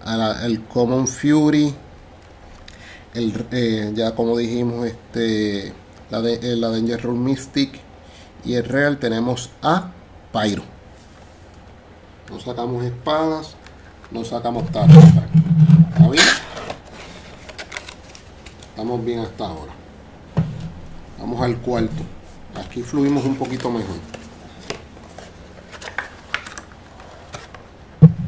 al, 0.05 0.65
Common 0.69 1.09
Fury, 1.09 1.75
el, 3.15 3.47
eh, 3.53 3.93
ya 3.95 4.15
como 4.15 4.37
dijimos, 4.37 4.87
este, 4.87 5.73
la, 6.11 6.21
de, 6.21 6.35
eh, 6.35 6.57
la 6.57 6.69
Danger 6.69 7.03
Room 7.03 7.25
Mystic 7.25 7.81
y 8.45 8.55
el 8.55 8.65
Real 8.65 8.99
tenemos 8.99 9.51
a 9.63 9.93
Pyro. 10.33 10.63
No 12.31 12.41
sacamos 12.41 12.85
espadas, 12.85 13.55
no 14.11 14.25
sacamos 14.25 14.71
tarot. 14.71 14.91
¿Está 14.91 16.09
bien? 16.09 16.25
Estamos 18.71 19.05
bien 19.05 19.21
hasta 19.21 19.47
ahora. 19.47 19.73
Vamos 21.19 21.43
al 21.43 21.57
cuarto. 21.59 22.03
Aquí 22.55 22.83
fluimos 22.83 23.25
un 23.25 23.37
poquito 23.37 23.71
mejor. 23.71 23.97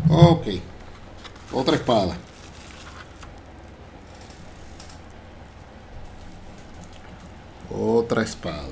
Ok. 0.09 0.47
Otra 1.53 1.77
espada. 1.77 2.17
Otra 8.11 8.25
espada. 8.25 8.67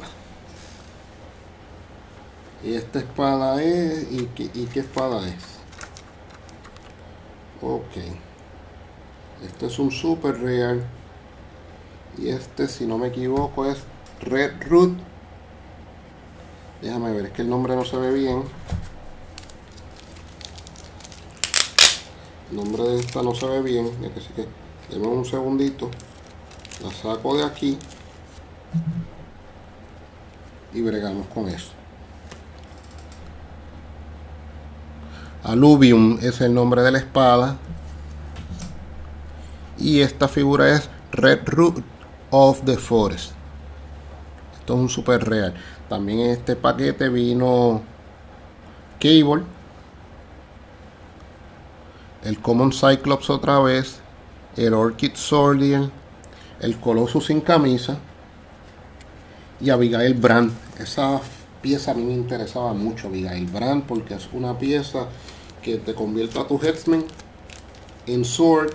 Y 2.65 2.75
esta 2.75 2.99
espada 2.99 3.63
es... 3.63 4.11
¿Y 4.11 4.27
qué, 4.35 4.51
y 4.53 4.67
qué 4.67 4.81
espada 4.81 5.25
es? 5.29 5.45
Ok. 7.63 8.03
Este 9.47 9.67
es 9.67 9.79
un 9.79 9.93
super 9.93 10.41
real. 10.41 10.85
Y 12.19 12.31
este, 12.31 12.67
si 12.67 12.85
no 12.85 12.99
me 12.99 13.07
equivoco, 13.07 13.65
es 13.65 13.79
Red 14.23 14.55
Root. 14.69 14.99
Déjame 16.83 17.13
ver, 17.13 17.27
es 17.27 17.33
que 17.33 17.43
el 17.43 17.49
nombre 17.49 17.77
no 17.77 17.85
se 17.85 17.97
ve 17.97 18.13
bien. 18.13 18.43
El 22.51 22.57
nombre 22.57 22.83
de 22.83 22.99
esta 22.99 23.23
no 23.23 23.37
se 23.37 23.47
ve 23.47 23.63
bien. 23.63 23.87
Así 24.17 24.31
que, 24.35 24.97
un 24.97 25.25
segundito. 25.25 25.89
La 26.83 26.91
saco 26.91 27.37
de 27.37 27.45
aquí. 27.45 27.79
Y 30.79 30.81
bregamos 30.81 31.27
con 31.27 31.49
eso. 31.49 31.71
Aluvium 35.43 36.21
es 36.23 36.41
el 36.41 36.55
nombre 36.55 36.83
de 36.83 36.93
la 36.93 36.99
espada. 36.99 37.57
Y 39.77 40.03
esta 40.03 40.29
figura 40.29 40.73
es 40.73 40.89
Red 41.11 41.41
Root 41.47 41.83
of 42.31 42.63
the 42.65 42.77
Forest. 42.77 43.33
Esto 44.61 44.75
es 44.75 44.79
un 44.79 44.89
super 44.89 45.29
real. 45.29 45.53
También 45.89 46.21
en 46.21 46.31
este 46.31 46.55
paquete 46.55 47.09
vino 47.09 47.83
Cable. 49.01 49.43
El 52.23 52.39
Common 52.41 52.71
Cyclops 52.73 53.31
otra 53.31 53.59
vez. 53.59 53.99
El 54.57 54.75
Orchid 54.75 55.17
Soldier. 55.17 55.91
El 56.61 56.79
Colossus 56.79 57.27
sin 57.27 57.41
camisa. 57.41 57.99
Y 59.61 59.71
Abigail 59.71 60.15
Brand. 60.15 60.68
Esa 60.79 61.21
pieza 61.61 61.91
a 61.91 61.95
mí 61.95 62.05
me 62.05 62.15
interesaba 62.15 62.73
mucho, 62.73 63.09
Abigail 63.09 63.47
Brand, 63.47 63.85
porque 63.85 64.15
es 64.15 64.29
una 64.33 64.59
pieza 64.59 65.09
que 65.63 65.77
te 65.77 65.95
convierte 65.95 66.39
a 66.39 66.47
tu 66.47 66.59
Headsman 66.63 67.05
en 68.07 68.25
Sword 68.25 68.73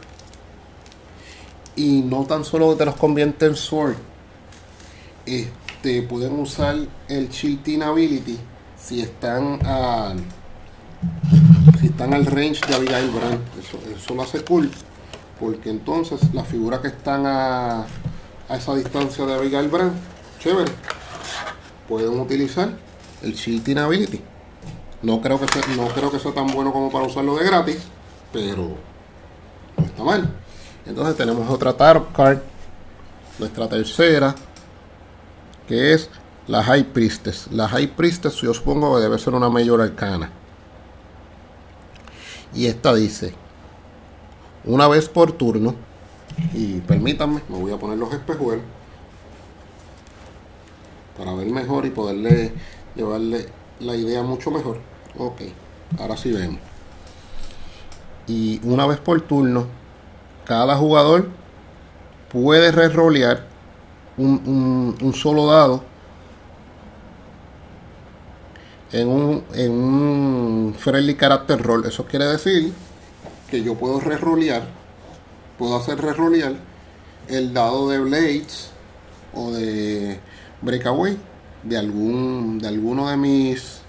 y 1.75 2.01
no 2.01 2.25
tan 2.25 2.45
solo 2.45 2.75
te 2.75 2.86
los 2.86 2.95
convierte 2.95 3.45
en 3.45 3.55
Sword, 3.55 3.95
este, 5.25 6.03
pueden 6.03 6.39
usar 6.39 6.75
el 7.07 7.29
Shielding 7.29 7.83
Ability 7.83 8.38
si 8.77 9.01
están 9.01 9.60
a, 9.65 10.13
si 11.79 11.88
están 11.88 12.13
al 12.13 12.25
range 12.25 12.60
de 12.67 12.75
Abigail 12.75 13.10
Brand. 13.10 13.39
Eso, 13.60 13.79
eso 13.95 14.13
lo 14.13 14.24
hace 14.24 14.43
cool, 14.43 14.69
porque 15.39 15.69
entonces 15.69 16.33
las 16.33 16.48
figuras 16.48 16.81
que 16.81 16.89
están 16.89 17.25
a, 17.25 17.86
a 18.50 18.57
esa 18.57 18.75
distancia 18.75 19.25
de 19.25 19.33
Abigail 19.33 19.69
Brand, 19.69 19.93
chévere, 20.39 20.72
pueden 21.93 22.19
utilizar 22.19 22.69
el 23.21 23.33
Shielding 23.35 23.77
Ability. 23.77 24.19
No 25.03 25.21
creo, 25.21 25.39
que 25.39 25.45
sea, 25.47 25.62
no 25.75 25.88
creo 25.89 26.09
que 26.09 26.17
sea 26.17 26.33
tan 26.33 26.47
bueno 26.47 26.73
como 26.73 26.91
para 26.91 27.05
usarlo 27.05 27.35
de 27.35 27.45
gratis, 27.45 27.83
pero 28.31 28.75
no 29.77 29.85
está 29.85 30.03
mal. 30.03 30.33
Entonces 30.88 31.15
tenemos 31.15 31.47
otra 31.51 31.71
Tarot 31.73 32.12
Card, 32.12 32.39
nuestra 33.38 33.69
tercera, 33.69 34.33
que 35.67 35.93
es 35.93 36.09
la 36.47 36.63
High 36.63 36.85
Priestess. 36.85 37.47
La 37.51 37.67
High 37.67 37.95
Priestess 37.95 38.38
yo 38.38 38.55
supongo 38.55 38.95
que 38.95 39.03
debe 39.03 39.19
ser 39.19 39.35
una 39.35 39.50
mayor 39.50 39.79
arcana. 39.79 40.31
Y 42.55 42.65
esta 42.65 42.95
dice, 42.95 43.35
una 44.65 44.88
vez 44.88 45.09
por 45.09 45.31
turno, 45.33 45.75
y 46.55 46.79
permítanme, 46.79 47.43
me 47.50 47.59
voy 47.59 47.71
a 47.71 47.77
poner 47.77 48.00
los 48.00 48.12
espejuelos 48.12 48.65
para 51.17 51.34
ver 51.34 51.47
mejor 51.47 51.86
y 51.86 51.89
poderle 51.89 52.52
llevarle 52.95 53.47
la 53.80 53.95
idea 53.95 54.23
mucho 54.23 54.52
mejor. 54.52 54.80
Ok, 55.17 55.41
ahora 55.99 56.17
sí 56.17 56.32
vemos. 56.32 56.60
Y 58.28 58.60
una 58.63 58.88
vez 58.88 58.99
por 58.99 59.21
turno, 59.21 59.67
cada 60.45 60.76
jugador 60.76 61.28
puede 62.32 62.71
re-rolear 62.71 63.45
un, 64.17 64.95
un, 65.02 65.13
solo 65.13 65.47
dado 65.47 65.84
en 68.91 69.08
un, 69.08 69.43
en 69.54 69.71
un 69.71 70.76
friendly 70.78 71.15
character 71.15 71.62
roll. 71.62 71.86
Eso 71.86 72.06
quiere 72.06 72.26
decir 72.26 72.73
que 73.49 73.63
yo 73.63 73.76
puedo 73.76 73.99
re-rolear, 73.99 74.63
puedo 75.58 75.76
hacer 75.76 75.99
re-rolear 76.02 76.54
el 77.28 77.54
dado 77.54 77.89
de 77.89 77.99
Blades 77.99 78.71
o 79.34 79.52
de 79.52 80.19
Breakaway 80.63 81.17
de 81.63 81.78
algún 81.78 82.60
de 82.60 82.67
alguno 82.67 83.10
de 83.10 83.17
mis 83.17 83.82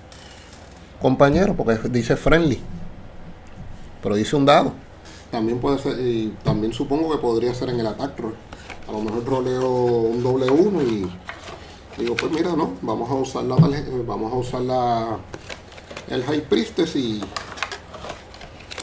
compañeros, 1.01 1.57
porque 1.57 1.89
dice 1.89 2.17
friendly, 2.17 2.61
pero 4.03 4.15
dice 4.15 4.37
un 4.37 4.45
dado 4.45 4.85
también 5.35 5.59
puede 5.59 5.79
ser, 5.79 5.99
y 5.99 6.33
también 6.45 6.73
supongo 6.73 7.11
que 7.11 7.19
podría 7.19 7.53
ser 7.53 7.69
en 7.71 7.81
el 7.81 7.87
attack 7.89 8.17
roll. 8.21 8.37
A 8.89 8.93
lo 8.93 9.01
mejor 9.01 9.25
roleo 9.25 9.69
un 9.69 10.23
doble 10.23 10.49
uno 10.49 10.81
y 10.81 11.11
digo, 11.99 12.15
pues 12.15 12.31
mira, 12.31 12.53
no, 12.55 12.75
vamos 12.83 13.11
a 13.11 13.15
usar 13.15 13.43
la 13.43 13.57
vamos 14.07 14.33
a 14.33 14.37
usar 14.37 14.61
la 14.61 15.19
el 16.09 16.23
High 16.23 16.49
Priestess 16.49 16.95
y 16.95 17.21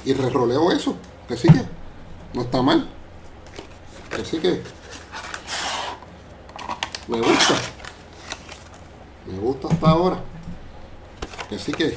y 0.04 0.14
re-roleo 0.14 0.72
eso, 0.72 0.96
que 1.28 1.38
sí 1.38 1.48
que 1.48 1.62
no 2.34 2.42
está 2.42 2.62
mal. 2.62 2.86
Que 4.14 4.26
sí 4.26 4.40
que 4.40 4.62
me 7.08 7.18
gusta. 7.18 7.56
Me 9.26 9.40
gusta 9.40 9.68
hasta 9.68 9.90
ahora. 9.90 10.20
Que 11.50 11.60
sí 11.60 11.72
que 11.72 11.96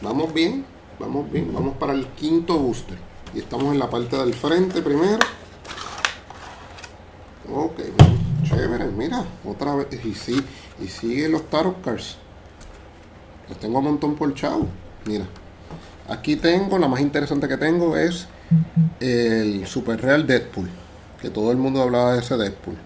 vamos 0.00 0.32
bien. 0.32 0.64
Vamos 1.00 1.32
bien, 1.32 1.50
vamos 1.50 1.78
para 1.78 1.94
el 1.94 2.06
quinto 2.08 2.58
booster. 2.58 2.98
Y 3.32 3.38
estamos 3.38 3.72
en 3.72 3.78
la 3.78 3.88
parte 3.88 4.18
del 4.18 4.34
frente 4.34 4.82
primero. 4.82 5.18
Ok, 7.50 7.80
chévere, 8.44 8.84
mira, 8.84 9.24
otra 9.42 9.76
vez. 9.76 9.86
Y 10.04 10.14
sí, 10.14 10.44
y 10.78 10.88
sigue 10.88 11.26
los 11.26 11.48
tarot 11.48 11.82
cards. 11.82 12.18
Los 13.48 13.58
tengo 13.58 13.78
a 13.78 13.80
montón 13.80 14.14
por 14.14 14.34
chavo. 14.34 14.66
Mira. 15.06 15.24
Aquí 16.06 16.36
tengo, 16.36 16.78
la 16.78 16.86
más 16.86 17.00
interesante 17.00 17.48
que 17.48 17.56
tengo 17.56 17.96
es 17.96 18.26
el 19.00 19.66
Super 19.66 20.02
Real 20.02 20.26
Deadpool. 20.26 20.68
Que 21.22 21.30
todo 21.30 21.50
el 21.50 21.56
mundo 21.56 21.80
hablaba 21.80 22.12
de 22.12 22.20
ese 22.20 22.36
Deadpool. 22.36 22.76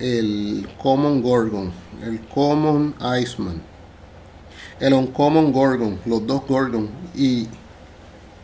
El 0.00 0.68
Common 0.82 1.22
Gorgon. 1.22 1.70
El 2.02 2.20
Common 2.26 2.94
Iceman 3.20 3.70
el 4.80 4.94
Uncommon 4.94 5.52
Gorgon, 5.52 6.00
los 6.06 6.26
dos 6.26 6.42
Gorgon 6.48 6.88
y, 7.14 7.46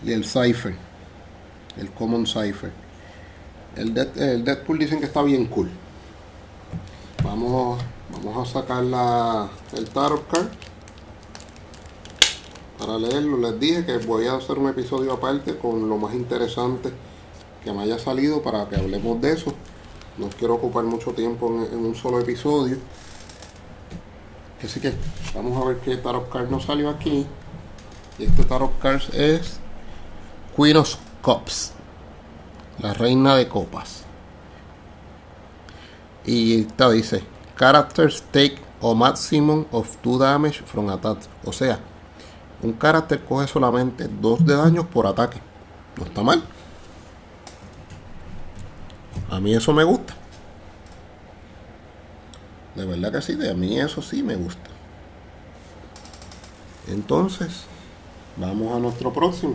y 0.05 0.13
el 0.13 0.25
Cypher, 0.25 0.77
el 1.79 1.91
Common 1.93 2.27
Cypher. 2.27 2.71
El, 3.75 3.95
Deadpool 3.95 4.79
dicen 4.79 5.01
que 5.01 5.07
está 5.07 5.23
bien 5.23 5.47
cool. 5.47 5.71
Vamos, 7.25 7.83
vamos 8.13 8.49
a 8.49 8.53
sacar 8.53 8.85
la, 8.85 9.49
el 9.75 9.89
Tarot 9.89 10.27
Card 10.29 10.49
para 12.79 12.99
leerlo. 12.99 13.39
Les 13.39 13.59
dije 13.59 13.85
que 13.85 13.99
voy 13.99 14.27
a 14.27 14.37
hacer 14.37 14.59
un 14.59 14.69
episodio 14.69 15.13
aparte 15.13 15.57
con 15.57 15.89
lo 15.89 15.97
más 15.97 16.15
interesante 16.15 16.91
que 17.65 17.73
me 17.73 17.83
haya 17.83 17.99
salido 17.99 18.43
para 18.43 18.69
que 18.69 18.77
hablemos 18.77 19.21
de 19.21 19.33
eso. 19.33 19.55
No 20.19 20.29
quiero 20.31 20.55
ocupar 20.55 20.85
mucho 20.85 21.13
tiempo 21.13 21.49
en 21.49 21.79
un 21.85 21.95
solo 21.95 22.21
episodio. 22.21 22.79
Así 24.65 24.81
que 24.81 24.95
vamos 25.35 25.63
a 25.63 25.69
ver 25.69 25.79
qué 25.79 25.97
tarot 25.97 26.31
card 26.31 26.51
nos 26.51 26.65
salió 26.65 26.89
aquí. 26.89 27.27
Y 28.19 28.25
este 28.25 28.45
tarot 28.45 28.79
card 28.79 29.03
es 29.15 29.59
Queen 30.57 30.77
of 30.79 30.97
Cups, 31.21 31.73
la 32.79 32.95
reina 32.95 33.37
de 33.37 33.47
copas. 33.47 34.05
Y 36.25 36.63
esta 36.63 36.91
dice: 36.91 37.23
Characters 37.59 38.23
take 38.31 38.57
a 38.83 38.95
maximum 38.95 39.67
of 39.71 39.97
2 40.03 40.19
damage 40.19 40.63
from 40.65 40.89
attack. 40.89 41.19
O 41.45 41.53
sea, 41.53 41.79
un 42.63 42.73
carácter 42.73 43.23
coge 43.23 43.47
solamente 43.47 44.09
2 44.09 44.47
de 44.47 44.57
daño 44.57 44.87
por 44.87 45.07
ataque. 45.07 45.41
No 45.99 46.05
está 46.05 46.23
mal. 46.23 46.43
A 49.31 49.41
mí 49.41 49.55
eso 49.55 49.73
me 49.73 49.85
gusta. 49.85 50.15
De 52.75 52.85
verdad 52.85 53.13
que 53.13 53.23
sí, 53.23 53.35
de 53.35 53.51
a 53.51 53.55
mí 53.55 53.79
eso 53.79 54.03
sí 54.03 54.23
me 54.23 54.37
gusta. 54.37 54.71
Entonces, 56.89 57.65
vamos 58.37 58.75
a 58.77 58.79
nuestro 58.79 59.13
próximo. 59.13 59.55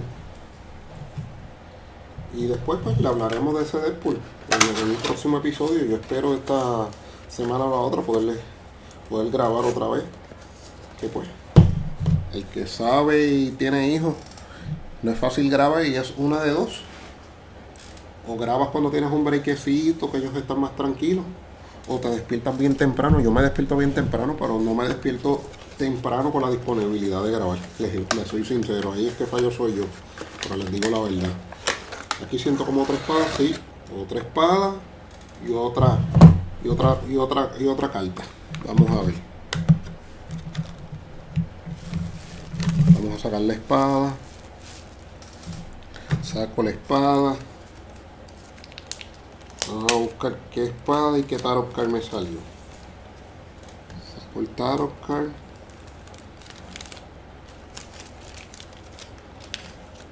Y 2.35 2.47
después 2.47 2.79
pues 2.83 2.99
le 2.99 3.07
hablaremos 3.07 3.55
de 3.55 3.63
ese 3.63 3.77
Deadpool 3.77 4.17
en, 4.49 4.89
el 4.89 4.95
próximo 4.97 5.37
episodio. 5.37 5.85
Yo 5.85 5.95
espero 5.97 6.33
esta 6.33 6.87
semana 7.29 7.65
o 7.65 7.69
la 7.69 7.77
otra 7.77 8.01
poderle 8.01 8.35
poder 9.09 9.31
grabar 9.31 9.65
otra 9.65 9.87
vez. 9.87 10.03
Que 10.99 11.07
pues, 11.07 11.27
el 12.33 12.45
que 12.45 12.67
sabe 12.67 13.27
y 13.27 13.51
tiene 13.51 13.89
hijos, 13.89 14.15
no 15.01 15.11
es 15.11 15.19
fácil 15.19 15.49
grabar 15.49 15.85
y 15.85 15.95
es 15.95 16.13
una 16.17 16.41
de 16.41 16.51
dos. 16.51 16.83
O 18.31 18.37
grabas 18.37 18.69
cuando 18.69 18.89
tienes 18.89 19.11
un 19.11 19.23
brequecito, 19.23 20.09
que 20.11 20.17
ellos 20.17 20.35
están 20.35 20.59
más 20.59 20.75
tranquilos, 20.75 21.25
o 21.87 21.97
te 21.97 22.09
despiertas 22.09 22.57
bien 22.57 22.75
temprano. 22.75 23.19
Yo 23.19 23.31
me 23.31 23.41
despierto 23.41 23.75
bien 23.75 23.93
temprano, 23.93 24.35
pero 24.39 24.59
no 24.59 24.73
me 24.73 24.87
despierto 24.87 25.41
temprano 25.77 26.31
con 26.31 26.41
la 26.41 26.49
disponibilidad 26.49 27.23
de 27.23 27.31
grabar. 27.31 27.57
Les, 27.79 27.93
les 27.93 28.27
soy 28.27 28.45
sincero, 28.45 28.93
ahí 28.93 29.07
es 29.07 29.15
que 29.15 29.25
fallo 29.25 29.51
soy 29.51 29.75
yo, 29.75 29.83
pero 30.43 30.55
les 30.57 30.71
digo 30.71 30.89
la 30.89 30.99
verdad. 30.99 31.33
Aquí 32.23 32.37
siento 32.37 32.65
como 32.65 32.83
otra 32.83 32.95
espada, 32.95 33.25
sí, 33.35 33.53
otra 33.99 34.19
espada 34.19 34.75
y 35.45 35.51
otra 35.51 35.97
y 36.63 36.69
otra 36.69 36.97
y 37.09 37.17
otra 37.17 37.51
y 37.59 37.65
otra 37.65 37.91
carta. 37.91 38.23
Vamos 38.65 38.89
a 38.91 39.01
ver. 39.03 39.15
Vamos 42.93 43.15
a 43.15 43.19
sacar 43.19 43.41
la 43.41 43.53
espada. 43.53 44.13
Saco 46.21 46.63
la 46.63 46.69
espada. 46.69 47.35
Vamos 49.67 49.91
a 49.91 49.95
buscar 49.95 50.37
qué 50.53 50.65
espada 50.65 51.17
y 51.17 51.23
qué 51.23 51.37
tarot 51.37 51.73
card 51.73 51.89
me 51.89 52.01
salió. 52.01 52.39
Saco 54.13 54.39
el 54.39 54.49
tarot 54.49 54.91
card. 55.05 55.29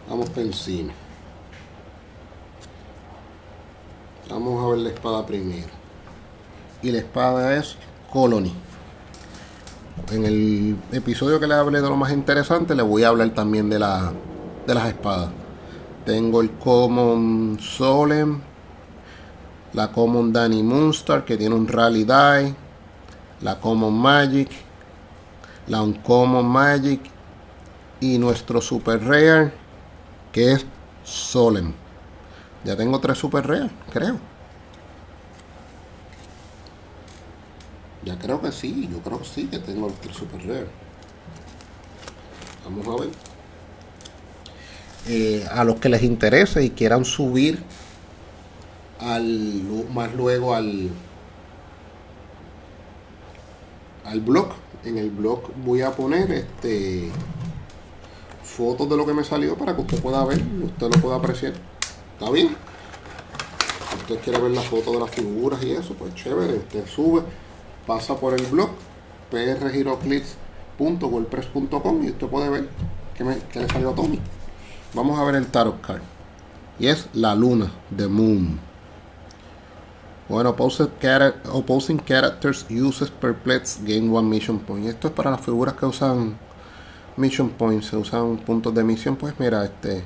Vamos 0.10 0.30
por. 0.30 0.44
Vamos 4.30 4.64
a 4.64 4.68
ver 4.70 4.78
la 4.80 4.90
espada 4.90 5.26
primero. 5.26 5.68
Y 6.82 6.92
la 6.92 7.00
espada 7.00 7.56
es 7.58 7.76
Colony. 8.12 8.54
En 10.12 10.26
el 10.26 10.78
episodio 10.92 11.40
que 11.40 11.48
le 11.48 11.54
hablé 11.54 11.82
de 11.82 11.90
lo 11.90 11.96
más 11.96 12.12
interesante, 12.12 12.74
le 12.74 12.82
voy 12.82 13.04
a 13.04 13.10
hablar 13.10 13.30
también 13.32 13.70
de, 13.70 13.80
la, 13.80 14.12
de 14.66 14.74
las 14.74 14.88
espadas. 14.88 15.30
Tengo 16.06 16.42
el 16.42 16.52
Common 16.52 17.58
Solem, 17.60 18.42
la 19.74 19.92
Common 19.92 20.34
Danny 20.34 20.64
Moonstar, 20.64 21.26
que 21.26 21.38
tiene 21.38 21.56
un 21.56 21.68
Rally 21.68 22.04
Die, 22.04 22.56
la 23.42 23.60
Common 23.60 23.94
Magic, 23.94 24.50
la 25.68 25.82
Uncommon 25.82 26.46
Magic 26.46 27.02
y 28.00 28.18
nuestro 28.18 28.62
Super 28.62 29.04
Rare, 29.04 29.54
que 30.32 30.54
es 30.54 30.66
Solem. 31.04 31.74
Ya 32.64 32.76
tengo 32.76 33.00
tres 33.00 33.18
super 33.18 33.48
real, 33.48 33.72
creo. 33.92 34.18
Ya 38.04 38.18
creo 38.18 38.42
que 38.42 38.52
sí, 38.52 38.90
yo 38.92 39.00
creo 39.00 39.20
que 39.20 39.26
sí 39.26 39.48
que 39.48 39.60
tengo 39.60 39.92
tres 40.02 40.16
super 40.16 40.42
real. 40.46 40.68
Vamos 42.66 42.88
a 42.88 43.02
ver. 43.02 43.12
Eh, 45.08 45.48
a 45.52 45.64
los 45.64 45.80
que 45.80 45.90
les 45.90 46.04
interese 46.04 46.64
y 46.64 46.72
quieran 46.72 47.06
subir 47.06 47.64
al 49.00 49.64
más 49.94 50.14
luego 50.14 50.54
al 50.54 50.90
al 54.06 54.22
blog 54.22 54.50
en 54.84 54.98
el 54.98 55.10
blog 55.10 55.52
voy 55.64 55.82
a 55.82 55.92
poner 55.92 56.32
este 56.32 57.10
fotos 58.44 58.90
de 58.90 58.98
lo 58.98 59.06
que 59.06 59.14
me 59.14 59.24
salió 59.24 59.56
para 59.56 59.76
que 59.76 59.82
usted 59.82 60.02
pueda 60.02 60.24
ver 60.26 60.42
usted 60.64 60.94
lo 60.94 61.02
pueda 61.02 61.16
apreciar 61.16 61.54
¿Está 62.20 62.32
bien? 62.32 62.56
Usted 64.02 64.20
quiere 64.20 64.42
ver 64.42 64.52
la 64.52 64.62
foto 64.62 64.92
de 64.92 65.00
las 65.00 65.10
figuras 65.10 65.64
y 65.64 65.72
eso, 65.72 65.94
pues 65.94 66.14
chévere. 66.16 66.58
Usted 66.58 66.86
sube, 66.86 67.22
pasa 67.88 68.18
por 68.18 68.34
el 68.34 68.46
blog 68.48 68.72
prgiroclips.wordpress.com 69.32 72.04
y 72.04 72.10
usted 72.10 72.28
puede 72.28 72.50
ver 72.50 72.68
qué, 73.16 73.24
me, 73.24 73.36
le 73.36 73.68
salió 73.70 73.92
a 73.92 73.96
Tommy. 73.96 74.20
Vamos 74.94 75.18
a 75.18 75.24
ver 75.24 75.36
el 75.36 75.48
tarot 75.48 75.80
card. 75.80 76.02
Y 76.78 76.88
es 76.88 77.08
la 77.14 77.36
luna, 77.36 77.72
The 77.96 78.10
Moon. 78.10 78.60
Bueno, 80.30 80.52
opposing 80.52 82.00
characters 82.06 82.66
uses 82.70 83.10
perplex 83.10 83.80
gain 83.84 84.14
one 84.14 84.30
mission 84.30 84.60
point. 84.60 84.88
Esto 84.88 85.08
es 85.08 85.14
para 85.14 85.32
las 85.32 85.42
figuras 85.42 85.74
que 85.74 85.86
usan 85.86 86.38
mission 87.18 87.50
points, 87.50 87.88
se 87.88 87.98
usan 87.98 88.38
puntos 88.38 88.74
de 88.74 88.84
misión. 88.84 89.16
Pues 89.16 89.34
mira, 89.40 89.66
este 89.66 90.04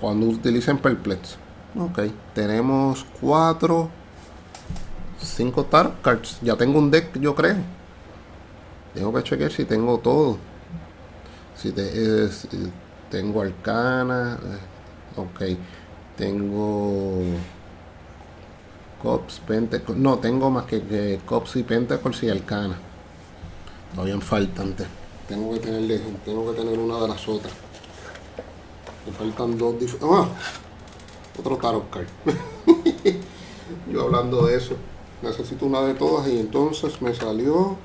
cuando 0.00 0.26
utilicen 0.26 0.78
Perplex. 0.78 1.36
Ok, 1.78 2.00
tenemos 2.34 3.06
4, 3.20 3.90
5 5.22 5.64
tarot 5.64 6.00
cards. 6.02 6.38
Ya 6.42 6.56
tengo 6.56 6.78
un 6.78 6.90
deck, 6.90 7.18
yo 7.20 7.34
creo. 7.34 7.56
Tengo 8.94 9.12
que 9.12 9.22
chequear 9.22 9.52
si 9.52 9.64
tengo 9.64 9.98
todo. 9.98 10.38
Si, 11.54 11.72
tengo 13.10 13.42
Arcana. 13.42 14.38
Eh, 14.42 15.20
ok, 15.20 15.58
tengo 16.16 17.22
Cops, 19.02 19.40
Pentacles. 19.40 19.98
No, 19.98 20.18
tengo 20.18 20.50
más 20.50 20.64
que, 20.64 21.20
Cops 21.24 21.56
y 21.56 21.62
Pentacles 21.62 22.22
y 22.22 22.28
Arcana. 22.28 22.76
Todavía 23.94 24.20
faltante. 24.20 24.84
Tengo 25.28 25.52
que 25.54 25.60
tener, 25.60 26.00
tengo 26.24 26.52
que 26.52 26.60
tener 26.60 26.78
una 26.78 27.00
de 27.00 27.08
las 27.08 27.28
otras. 27.28 27.52
Me 29.06 29.12
faltan 29.12 29.56
dos 29.56 29.74
¡Ah! 30.02 30.28
Otro 31.38 31.56
tarot 31.56 31.90
card. 31.90 32.06
Yo 33.90 34.02
hablando 34.02 34.46
de 34.46 34.56
eso. 34.56 34.74
Necesito 35.22 35.66
una 35.66 35.80
de 35.82 35.94
todas 35.94 36.28
y 36.28 36.38
entonces 36.38 37.00
me 37.00 37.14
salió... 37.14 37.76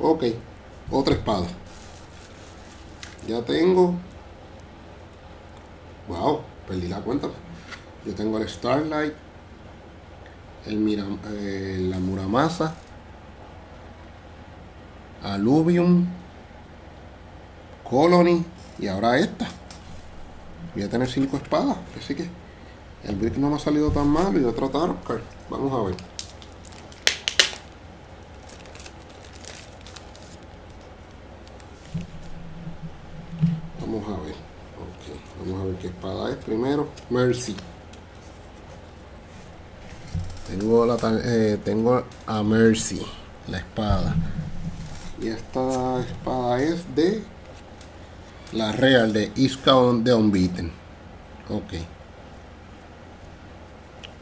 Ok. 0.00 0.24
Otra 0.90 1.14
espada. 1.14 1.46
Ya 3.26 3.42
tengo... 3.42 3.94
Wow, 6.08 6.40
perdí 6.68 6.88
la 6.88 7.00
cuenta. 7.00 7.28
Yo 8.04 8.14
tengo 8.14 8.38
el 8.38 8.48
Starlight, 8.48 9.14
el 10.66 10.78
Mira, 10.78 11.04
eh, 11.30 11.78
la 11.90 11.98
Muramasa, 11.98 12.74
Aluvium, 15.22 16.06
Colony 17.88 18.44
y 18.78 18.88
ahora 18.88 19.18
esta. 19.18 19.46
Voy 20.74 20.82
a 20.82 20.88
tener 20.88 21.08
cinco 21.08 21.36
espadas 21.36 21.76
así 21.98 22.14
que 22.14 22.28
el 23.04 23.16
brick 23.16 23.36
no 23.36 23.50
me 23.50 23.56
ha 23.56 23.58
salido 23.58 23.90
tan 23.90 24.08
mal 24.08 24.34
y 24.40 24.44
otro 24.44 24.70
tarot 24.70 24.96
vamos 25.50 25.72
a 25.72 25.82
ver. 25.84 25.96
Vamos 33.80 34.04
a 34.08 34.22
ver. 34.22 34.34
Vamos 35.44 35.60
a 35.60 35.64
ver 35.66 35.76
qué 35.76 35.86
espada 35.88 36.30
es 36.30 36.36
primero. 36.36 36.88
Mercy 37.10 37.54
eh, 41.24 41.58
tengo 41.64 42.04
a 42.26 42.42
Mercy 42.42 43.00
la 43.48 43.58
espada 43.58 44.14
y 45.20 45.28
esta 45.28 46.00
espada 46.00 46.62
es 46.62 46.94
de 46.94 47.22
la 48.52 48.72
real 48.72 49.12
de 49.12 49.32
Iska 49.36 49.72
de 50.02 50.14
Unbeaten. 50.14 50.70
Ok. 51.48 51.72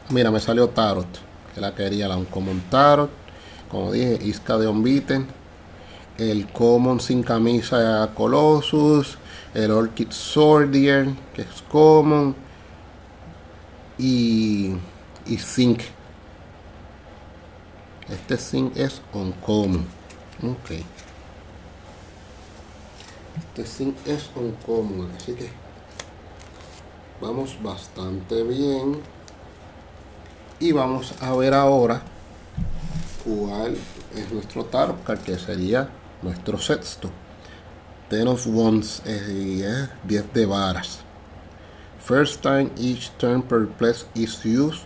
Mira, 0.09 0.31
me 0.31 0.39
salió 0.39 0.69
Tarot. 0.69 1.07
Que 1.53 1.61
la 1.61 1.73
quería, 1.75 2.07
la 2.07 2.17
Uncommon 2.17 2.61
Tarot. 2.69 3.09
Como 3.69 3.91
dije, 3.91 4.19
Iska 4.23 4.57
de 4.57 4.67
Unbeaten. 4.67 5.27
El 6.17 6.47
Common 6.47 6.99
sin 6.99 7.23
camisa 7.23 8.09
Colossus. 8.15 9.17
El 9.53 9.71
Orchid 9.71 10.11
Swordier, 10.11 11.07
que 11.35 11.41
es 11.41 11.63
Common. 11.69 12.35
Y, 13.97 14.73
y 15.25 15.37
Zinc. 15.37 15.81
Este 18.09 18.37
Zinc 18.37 18.75
es 18.77 19.01
Uncommon. 19.13 19.85
Ok. 20.41 20.71
Este 23.37 23.65
zinc 23.65 23.95
es 24.05 24.29
un 24.35 24.55
así 25.15 25.33
que 25.33 25.49
vamos 27.21 27.57
bastante 27.61 28.43
bien. 28.43 29.01
Y 30.59 30.71
vamos 30.71 31.13
a 31.19 31.33
ver 31.35 31.53
ahora 31.53 32.01
cuál 33.23 33.75
es 34.15 34.31
nuestro 34.31 34.65
tarot 34.65 35.03
que 35.23 35.37
sería 35.37 35.89
nuestro 36.21 36.57
sexto. 36.57 37.09
Ten 38.09 38.27
of 38.27 38.45
Wands 38.47 39.01
es 39.05 39.27
10 40.03 40.33
de 40.33 40.45
varas. 40.45 40.99
First 41.99 42.41
time 42.41 42.69
each 42.77 43.11
turn 43.17 43.41
perplex 43.41 44.05
is 44.13 44.43
used, 44.45 44.81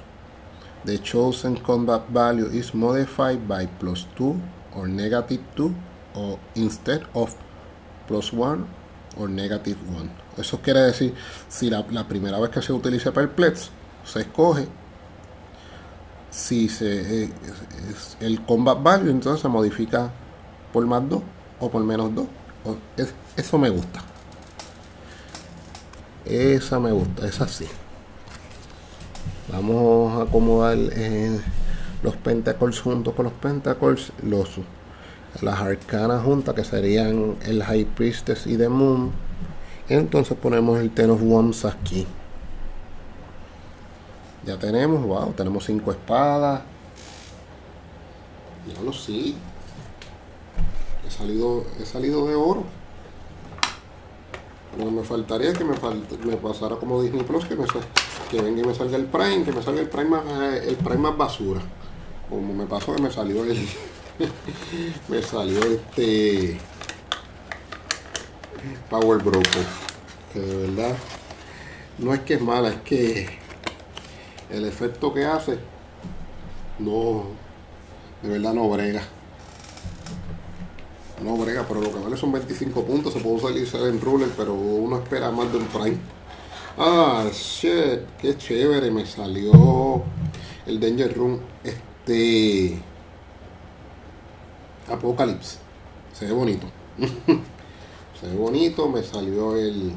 the 0.87 0.97
chosen 0.99 1.57
combat 1.57 2.07
value 2.07 2.47
is 2.47 2.73
modified 2.73 3.45
by 3.45 3.65
plus 3.65 4.07
2 4.15 4.41
or 4.73 4.87
negative 4.87 5.43
2 5.57 5.75
or 6.15 6.39
instead 6.55 7.03
of 7.13 7.35
plus 8.07 8.31
one 8.31 8.65
o 9.19 9.27
negative 9.27 9.77
one. 9.93 10.09
Eso 10.37 10.61
quiere 10.61 10.79
decir, 10.79 11.13
si 11.49 11.69
la, 11.69 11.83
primera 12.07 12.39
vez 12.39 12.51
que 12.51 12.61
se 12.61 12.71
utiliza 12.71 13.11
perplex, 13.11 13.69
se 14.05 14.21
escoge 14.21 14.67
si 16.29 16.69
se, 16.69 17.23
eh, 17.23 17.33
el 18.21 18.45
combat 18.45 18.81
value, 18.81 19.09
entonces 19.09 19.41
se 19.41 19.49
modifica 19.49 20.09
por 20.71 20.85
más 20.85 21.07
2 21.09 21.21
o 21.59 21.69
por 21.69 21.83
menos 21.83 22.15
2. 22.15 22.27
eso 23.35 23.57
me 23.57 23.69
gusta. 23.69 24.01
Esa 26.23 26.79
me 26.79 26.91
gusta, 26.91 27.27
esa 27.27 27.45
sí. 27.47 27.67
Vamos 29.51 30.19
a 30.19 30.23
acomodar 30.23 30.77
eh, 30.77 31.39
los 32.03 32.17
Pentacles 32.17 32.81
juntos 32.81 33.13
con 33.13 33.25
los 33.25 33.33
Pentacles, 33.33 34.11
los, 34.21 34.59
las 35.41 35.59
arcanas 35.59 36.23
juntas 36.23 36.53
que 36.53 36.65
serían 36.65 37.37
el 37.45 37.63
High 37.63 37.85
Priestess 37.85 38.45
y 38.45 38.57
The 38.57 38.67
Moon. 38.67 39.11
Entonces 39.87 40.37
ponemos 40.37 40.79
el 40.79 40.91
Ten 40.91 41.11
of 41.11 41.21
Wands 41.23 41.63
aquí. 41.63 42.05
Ya 44.45 44.57
tenemos, 44.57 45.01
wow, 45.05 45.31
tenemos 45.31 45.65
cinco 45.65 45.91
espadas. 45.91 46.61
Ya 48.67 48.81
lo 48.81 48.91
sí. 48.91 49.37
He 51.07 51.11
salido, 51.11 51.65
he 51.79 51.85
salido 51.85 52.27
de 52.27 52.35
oro. 52.35 52.63
Lo 54.77 54.91
me 54.91 55.03
faltaría 55.03 55.53
que 55.53 55.63
me, 55.63 55.73
me 56.25 56.37
pasara 56.37 56.75
como 56.75 57.01
Disney 57.01 57.23
Plus, 57.23 57.45
que, 57.45 57.55
me, 57.55 57.65
que 58.29 58.41
venga 58.41 58.61
y 58.61 58.65
me 58.65 58.73
salga 58.73 58.97
el 58.97 59.05
Prime, 59.05 59.43
que 59.43 59.51
me 59.51 59.63
salga 59.63 59.81
el 59.81 59.89
Prime 59.89 60.09
más, 60.09 60.23
el 60.63 60.75
Prime 60.75 60.97
más 60.97 61.17
basura. 61.17 61.61
Como 62.29 62.53
me 62.53 62.65
pasó 62.65 62.95
que 62.95 63.01
me 63.01 63.11
salió 63.11 63.43
el. 63.43 63.57
me 65.07 65.21
salió 65.21 65.59
este. 65.63 66.57
Power 68.89 69.23
Broker. 69.23 69.65
Que 70.33 70.39
de 70.39 70.67
verdad. 70.67 70.97
No 71.97 72.13
es 72.13 72.19
que 72.21 72.35
es 72.35 72.41
mala, 72.41 72.69
es 72.69 72.81
que 72.81 73.27
el 74.49 74.65
efecto 74.65 75.13
que 75.13 75.25
hace 75.25 75.57
no. 76.79 77.25
De 78.21 78.29
verdad 78.29 78.53
no 78.53 78.69
brega. 78.69 79.03
No 81.23 81.35
brega, 81.35 81.65
pero 81.67 81.81
lo 81.81 81.91
que 81.91 81.99
vale 81.99 82.17
son 82.17 82.31
25 82.31 82.83
puntos. 82.83 83.13
Se 83.13 83.19
puede 83.19 83.63
usar 83.63 83.81
en 83.81 84.01
ruler, 84.01 84.29
pero 84.35 84.53
uno 84.53 84.97
espera 84.97 85.31
más 85.31 85.51
de 85.51 85.57
un 85.57 85.65
prime. 85.65 86.16
Ah, 86.77 87.25
shit, 87.33 88.01
qué 88.21 88.37
chévere. 88.37 88.91
Me 88.91 89.05
salió 89.05 90.03
el 90.65 90.79
Danger 90.79 91.15
Room. 91.15 91.39
Este. 91.63 92.77
Apocalypse. 94.87 95.57
Se 96.13 96.25
ve 96.25 96.33
bonito. 96.33 96.67
Se 98.19 98.27
ve 98.27 98.35
bonito. 98.35 98.87
Me 98.89 99.03
salió 99.03 99.57
el. 99.57 99.91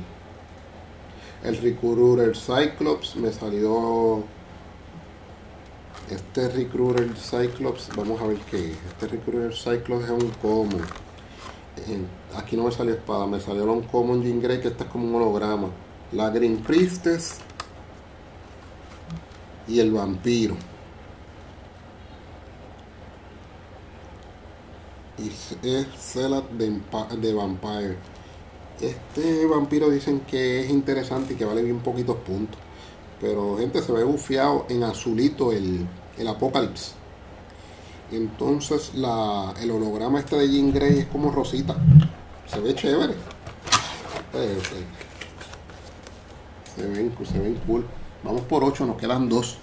El 1.45 1.57
Recruiter 1.59 2.35
Cyclops. 2.37 3.16
Me 3.16 3.33
salió. 3.33 4.25
Este 6.11 6.49
Recruiter 6.49 7.14
Cyclops. 7.16 7.90
Vamos 7.97 8.21
a 8.21 8.27
ver 8.27 8.38
qué 8.51 8.73
Este 8.88 9.07
Recruiter 9.07 9.55
Cyclops 9.55 10.05
es 10.05 10.11
un 10.11 10.31
común 10.43 10.83
aquí 12.37 12.57
no 12.57 12.64
me 12.64 12.73
salió 12.73 12.95
espada, 12.95 13.27
me 13.27 13.40
salió 13.40 13.64
un 13.73 13.83
Common 13.83 14.23
Jean 14.23 14.40
Grey 14.40 14.61
que 14.61 14.69
este 14.69 14.85
es 14.85 14.90
como 14.90 15.07
un 15.07 15.14
holograma. 15.14 15.69
La 16.12 16.31
Green 16.31 16.57
Priestess 16.59 17.37
y 19.68 19.79
el 19.79 19.92
vampiro. 19.92 20.57
Y 25.18 25.29
es 25.68 25.87
Celat 25.99 26.51
de, 26.51 27.35
Vampire. 27.35 27.96
Este 28.81 29.46
vampiro 29.46 29.90
dicen 29.90 30.20
que 30.20 30.61
es 30.64 30.70
interesante 30.70 31.35
y 31.35 31.37
que 31.37 31.44
vale 31.44 31.62
bien 31.62 31.79
poquitos 31.81 32.16
puntos. 32.16 32.59
Pero 33.20 33.59
gente 33.59 33.83
se 33.83 33.92
ve 33.92 34.03
bufiado 34.03 34.66
en 34.68 34.83
azulito 34.83 35.53
el, 35.53 35.87
el. 36.18 36.94
Entonces 38.11 38.94
la, 38.94 39.55
el 39.61 39.70
holograma 39.70 40.18
este 40.18 40.37
de 40.37 40.49
Jean 40.49 40.73
Grey 40.73 41.01
es 41.01 41.07
como 41.07 41.31
rosita. 41.31 41.77
Se 42.46 42.59
ve 42.59 42.75
chévere. 42.75 43.14
Se 46.75 46.87
ven, 46.87 47.13
se 47.25 47.39
ven 47.39 47.55
cool. 47.67 47.87
Vamos 48.23 48.43
por 48.43 48.65
8, 48.65 48.87
nos 48.87 48.97
quedan 48.97 49.29
2. 49.29 49.59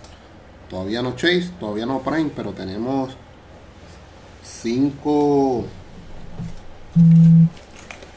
Todavía 0.70 1.02
no 1.02 1.16
Chase, 1.16 1.52
todavía 1.60 1.86
no 1.86 2.00
Prime, 2.00 2.32
pero 2.36 2.52
tenemos 2.52 3.16
5. 4.44 5.66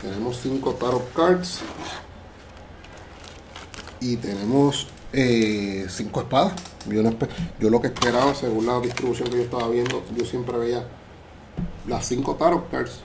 Tenemos 0.02 0.40
5 0.42 0.74
Tarot 0.74 1.12
Cards. 1.12 1.60
Y 4.00 4.16
tenemos 4.16 4.88
5 5.12 5.12
eh, 5.12 5.86
espadas. 5.86 6.54
Yo, 6.88 7.70
lo 7.70 7.80
que 7.80 7.88
esperaba, 7.88 8.34
según 8.34 8.66
la 8.66 8.80
distribución 8.80 9.28
que 9.28 9.36
yo 9.36 9.42
estaba 9.42 9.68
viendo, 9.68 10.02
yo 10.16 10.24
siempre 10.24 10.56
veía 10.56 10.86
las 11.86 12.06
5 12.06 12.36
tarot 12.36 12.70
cards, 12.70 13.00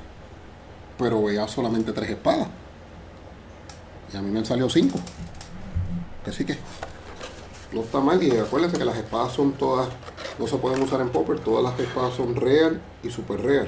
pero 0.98 1.22
veía 1.24 1.48
solamente 1.48 1.92
3 1.92 2.10
espadas. 2.12 2.48
Y 4.14 4.18
a 4.18 4.22
mí 4.22 4.32
me 4.32 4.40
han 4.40 4.46
salido 4.46 4.70
5. 4.70 4.98
Que 6.26 6.32
sí 6.32 6.44
que 6.44 6.58
no 7.72 7.82
está 7.82 8.00
mal. 8.00 8.22
Y 8.24 8.32
acuérdense 8.32 8.78
que 8.78 8.86
las 8.86 8.98
espadas 8.98 9.34
son 9.34 9.54
todas, 9.54 9.90
no 10.40 10.48
se 10.48 10.58
pueden 10.58 10.82
usar 10.82 11.02
en 11.02 11.10
popper. 11.10 11.40
Todas 11.40 11.64
las 11.64 11.80
espadas 11.80 12.16
son 12.16 12.36
real 12.36 12.82
y 13.04 13.12
super 13.12 13.40
real. 13.40 13.68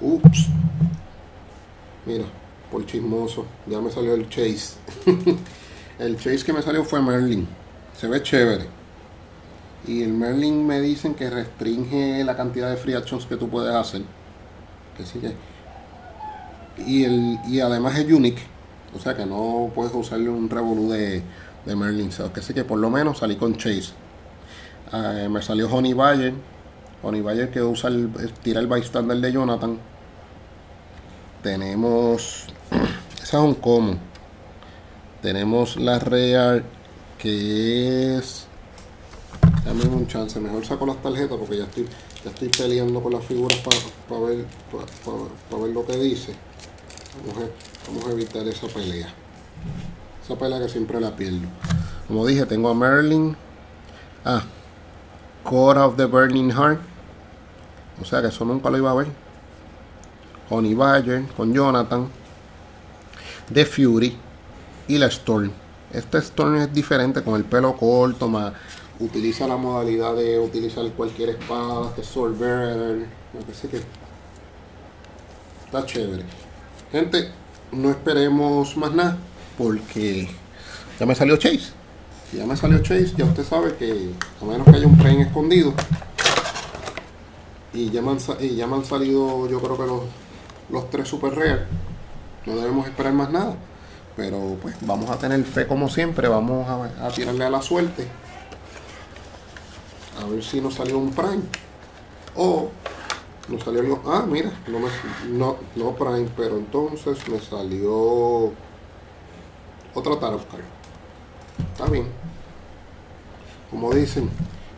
Ups. 0.00 0.46
Mira, 2.06 2.24
por 2.70 2.86
chismoso, 2.86 3.46
ya 3.66 3.80
me 3.80 3.90
salió 3.90 4.14
el 4.14 4.28
chase. 4.28 4.76
el 5.98 6.16
chase 6.16 6.44
que 6.44 6.52
me 6.52 6.62
salió 6.62 6.84
fue 6.84 7.02
Merlin. 7.02 7.48
Se 7.98 8.06
ve 8.06 8.22
chévere. 8.22 8.66
Y 9.86 10.02
el 10.02 10.12
Merlin 10.12 10.66
me 10.66 10.80
dicen 10.80 11.14
que 11.14 11.28
restringe 11.28 12.22
la 12.24 12.36
cantidad 12.36 12.70
de 12.70 12.76
free 12.76 12.94
actions 12.94 13.26
que 13.26 13.36
tú 13.36 13.48
puedes 13.48 13.74
hacer. 13.74 14.02
Que 14.96 15.04
sí 15.04 15.18
que. 15.18 15.34
Y, 16.86 17.04
el, 17.04 17.38
y 17.48 17.60
además 17.60 17.98
es 17.98 18.10
unique. 18.12 18.42
O 18.94 18.98
sea 18.98 19.16
que 19.16 19.26
no 19.26 19.70
puedes 19.74 19.92
usarle 19.94 20.30
un 20.30 20.48
revolú 20.48 20.90
de, 20.90 21.22
de 21.64 21.76
Merlin. 21.76 22.10
Que 22.32 22.42
sí 22.42 22.54
que 22.54 22.64
por 22.64 22.78
lo 22.78 22.90
menos 22.90 23.18
salí 23.18 23.36
con 23.36 23.56
Chase. 23.56 23.92
Ah, 24.92 25.26
me 25.30 25.42
salió 25.42 25.68
Honey 25.68 25.92
Bayer. 25.92 26.34
Honey 27.02 27.20
Bayer 27.20 27.50
que 27.50 27.62
usa 27.62 27.90
el, 27.90 28.10
tira 28.42 28.60
el 28.60 28.66
bystander 28.66 29.18
de 29.18 29.32
Jonathan. 29.32 29.78
Tenemos. 31.42 32.46
Esa 33.22 33.38
es 33.38 33.44
un 33.44 33.54
común. 33.54 33.98
Tenemos 35.22 35.76
la 35.76 35.98
Real 35.98 36.64
que 37.18 38.18
es 38.18 38.46
Dame 39.64 39.84
un 39.84 40.06
chance, 40.06 40.38
mejor 40.38 40.64
saco 40.64 40.84
las 40.84 41.00
tarjetas 41.02 41.38
porque 41.38 41.56
ya 41.56 41.64
estoy, 41.64 41.88
ya 42.22 42.30
estoy 42.30 42.48
peleando 42.48 43.02
con 43.02 43.14
las 43.14 43.24
figuras 43.24 43.58
para 43.60 44.20
ver, 44.20 44.44
para 45.50 45.62
ver 45.62 45.70
lo 45.70 45.86
que 45.86 45.96
dice. 45.96 46.34
Vamos 47.86 48.04
a, 48.06 48.10
evitar 48.10 48.46
esa 48.46 48.66
pelea. 48.66 49.08
Esa 50.24 50.36
pelea 50.36 50.58
que 50.58 50.70
siempre 50.70 50.98
la 51.00 51.14
pierdo. 51.14 51.46
Como 52.08 52.26
dije, 52.26 52.46
tengo 52.46 52.70
a 52.70 52.74
Merlin. 52.74 53.36
Ah, 54.24 54.42
Core 55.42 55.80
of 55.80 55.96
the 55.96 56.06
Burning 56.06 56.50
Heart. 56.50 56.80
O 58.00 58.06
sea 58.06 58.22
que 58.22 58.28
eso 58.28 58.44
nunca 58.46 58.70
lo 58.70 58.78
iba 58.78 58.90
a 58.90 58.94
ver. 58.94 59.08
Honey 60.48 60.72
Badger 60.72 61.26
con 61.36 61.52
Jonathan. 61.52 62.08
The 63.52 63.66
Fury 63.66 64.16
y 64.88 64.96
la 64.96 65.06
Storm. 65.06 65.50
Este 65.92 66.18
Storm 66.18 66.56
es 66.56 66.72
diferente 66.72 67.22
con 67.22 67.34
el 67.34 67.44
pelo 67.44 67.76
corto, 67.76 68.26
más 68.26 68.54
utiliza 69.00 69.46
la 69.46 69.56
modalidad 69.56 70.14
de 70.14 70.38
utilizar 70.38 70.88
cualquier 70.92 71.30
espada, 71.30 71.92
que 71.94 72.02
Sword 72.02 72.40
lo 72.40 73.46
que 73.46 73.54
sé 73.54 73.68
que 73.68 73.80
está 75.66 75.84
chévere. 75.84 76.24
Gente, 76.92 77.30
no 77.72 77.90
esperemos 77.90 78.76
más 78.76 78.92
nada 78.92 79.18
porque 79.56 80.28
ya 80.98 81.06
me 81.06 81.14
salió 81.14 81.36
Chase. 81.36 81.72
ya 82.32 82.46
me 82.46 82.56
salió 82.56 82.78
Chase, 82.78 83.12
ya 83.16 83.24
usted 83.24 83.44
sabe 83.44 83.74
que 83.76 84.10
a 84.40 84.44
menos 84.44 84.66
que 84.66 84.76
haya 84.76 84.86
un 84.86 84.98
tren 84.98 85.20
escondido 85.20 85.74
y 87.72 87.90
ya 87.90 88.02
me 88.02 88.12
han, 88.12 88.18
y 88.40 88.56
ya 88.56 88.64
han 88.64 88.84
salido 88.84 89.48
yo 89.48 89.60
creo 89.60 89.76
que 89.76 89.86
los, 89.86 90.02
los 90.70 90.90
tres 90.90 91.08
super 91.08 91.34
rare, 91.34 91.66
no 92.46 92.56
debemos 92.56 92.86
esperar 92.86 93.12
más 93.12 93.30
nada. 93.30 93.56
Pero 94.16 94.56
pues 94.62 94.76
vamos 94.82 95.10
a 95.10 95.18
tener 95.18 95.42
fe 95.42 95.66
como 95.66 95.88
siempre, 95.88 96.28
vamos 96.28 96.68
a 96.68 97.08
tirarle 97.08 97.44
a 97.44 97.50
la 97.50 97.60
suerte 97.60 98.06
a 100.20 100.26
ver 100.26 100.42
si 100.42 100.60
nos 100.60 100.74
salió 100.74 100.98
un 100.98 101.10
Prime. 101.10 101.42
O 102.36 102.70
nos 103.48 103.62
salió 103.62 103.80
algo. 103.80 104.02
Ah, 104.06 104.24
mira, 104.26 104.50
no, 104.68 104.78
no, 105.28 105.56
no 105.76 105.94
Prime, 105.94 106.28
pero 106.36 106.56
entonces 106.56 107.28
me 107.28 107.40
salió 107.40 108.52
otra 109.94 110.18
Tarot 110.18 110.48
Card. 110.50 110.62
Está 111.72 111.86
bien. 111.86 112.06
Como 113.70 113.92
dicen, 113.92 114.30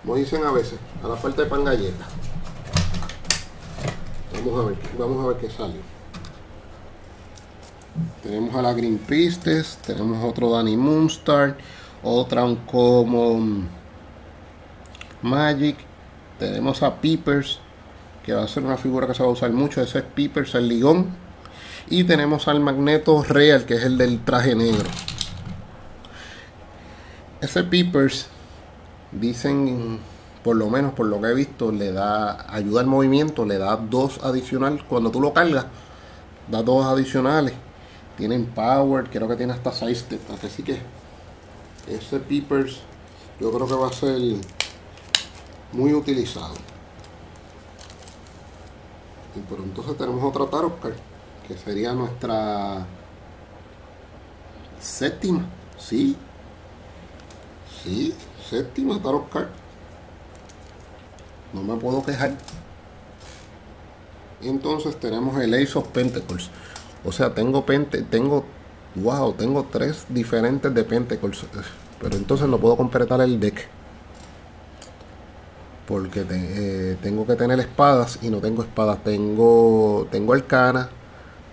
como 0.02 0.16
dicen 0.16 0.44
a 0.44 0.52
veces, 0.52 0.78
a 1.02 1.08
la 1.08 1.16
falta 1.16 1.42
de 1.42 1.48
pan 1.48 1.64
galleta. 1.64 2.06
Vamos 4.32 4.64
a 4.64 4.68
ver, 4.68 4.78
vamos 4.98 5.24
a 5.24 5.28
ver 5.28 5.36
qué 5.38 5.50
salió. 5.50 5.80
Tenemos 8.22 8.54
a 8.54 8.62
la 8.62 8.72
Green 8.72 8.98
Priestess, 8.98 9.78
tenemos 9.86 10.22
otro 10.24 10.50
Danny 10.50 10.76
Moonstar, 10.76 11.56
otra 12.02 12.44
un 12.44 12.56
Common 12.56 13.68
Magic. 15.22 15.76
Tenemos 16.38 16.82
a 16.82 16.94
Peepers, 16.96 17.58
que 18.24 18.34
va 18.34 18.42
a 18.42 18.48
ser 18.48 18.64
una 18.64 18.76
figura 18.76 19.06
que 19.06 19.14
se 19.14 19.22
va 19.22 19.28
a 19.28 19.32
usar 19.32 19.50
mucho. 19.52 19.80
Ese 19.80 19.98
es 19.98 20.04
Peepers, 20.04 20.54
el 20.54 20.68
ligón. 20.68 21.06
Y 21.88 22.04
tenemos 22.04 22.48
al 22.48 22.60
Magneto 22.60 23.22
Real, 23.22 23.64
que 23.64 23.74
es 23.74 23.84
el 23.84 23.96
del 23.96 24.20
traje 24.24 24.54
negro. 24.54 24.88
Ese 27.40 27.64
Peepers, 27.64 28.26
dicen, 29.12 29.98
por 30.42 30.56
lo 30.56 30.70
menos 30.70 30.94
por 30.94 31.06
lo 31.06 31.20
que 31.20 31.28
he 31.28 31.34
visto, 31.34 31.72
le 31.72 31.92
da 31.92 32.52
ayuda 32.52 32.80
al 32.80 32.86
movimiento, 32.86 33.44
le 33.44 33.58
da 33.58 33.76
dos 33.76 34.20
adicional. 34.22 34.84
Cuando 34.88 35.10
tú 35.10 35.20
lo 35.20 35.32
cargas, 35.32 35.66
da 36.48 36.62
dos 36.62 36.86
adicionales. 36.86 37.54
Tienen 38.16 38.46
power, 38.46 39.10
creo 39.10 39.28
que 39.28 39.36
tiene 39.36 39.52
hasta 39.52 39.72
6 39.72 40.06
Así 40.42 40.62
que 40.62 40.78
ese 41.86 42.18
Peepers 42.18 42.80
yo 43.38 43.52
creo 43.52 43.66
que 43.66 43.74
va 43.74 43.88
a 43.88 43.92
ser 43.92 44.18
muy 45.72 45.92
utilizado. 45.92 46.54
Y 49.34 49.40
por 49.40 49.58
entonces 49.58 49.96
tenemos 49.98 50.24
otra 50.24 50.46
Tarot 50.46 50.80
que 51.46 51.56
sería 51.58 51.92
nuestra 51.92 52.86
séptima, 54.80 55.44
sí, 55.78 56.16
sí, 57.82 58.14
séptima 58.48 59.00
Tarot 59.02 59.28
Card. 59.30 59.48
No 61.52 61.62
me 61.62 61.76
puedo 61.76 62.04
quejar. 62.04 62.32
Entonces 64.42 64.98
tenemos 65.00 65.40
el 65.40 65.54
Ace 65.54 65.78
of 65.78 65.88
Pentacles. 65.88 66.50
O 67.04 67.12
sea, 67.12 67.34
tengo 67.34 67.64
pente, 67.64 68.02
tengo, 68.02 68.44
tengo 69.38 69.64
tres 69.70 70.06
diferentes 70.08 70.74
de 70.74 70.84
Pentacles. 70.84 71.46
Pero 72.00 72.16
entonces 72.16 72.48
no 72.48 72.58
puedo 72.58 72.76
completar 72.76 73.20
el 73.20 73.40
deck 73.40 73.68
porque 75.86 76.26
eh, 76.28 76.96
tengo 77.00 77.26
que 77.26 77.36
tener 77.36 77.60
espadas 77.60 78.18
y 78.22 78.28
no 78.28 78.38
tengo 78.38 78.62
espadas. 78.62 79.02
Tengo, 79.04 80.06
tengo 80.10 80.34
arcana, 80.34 80.90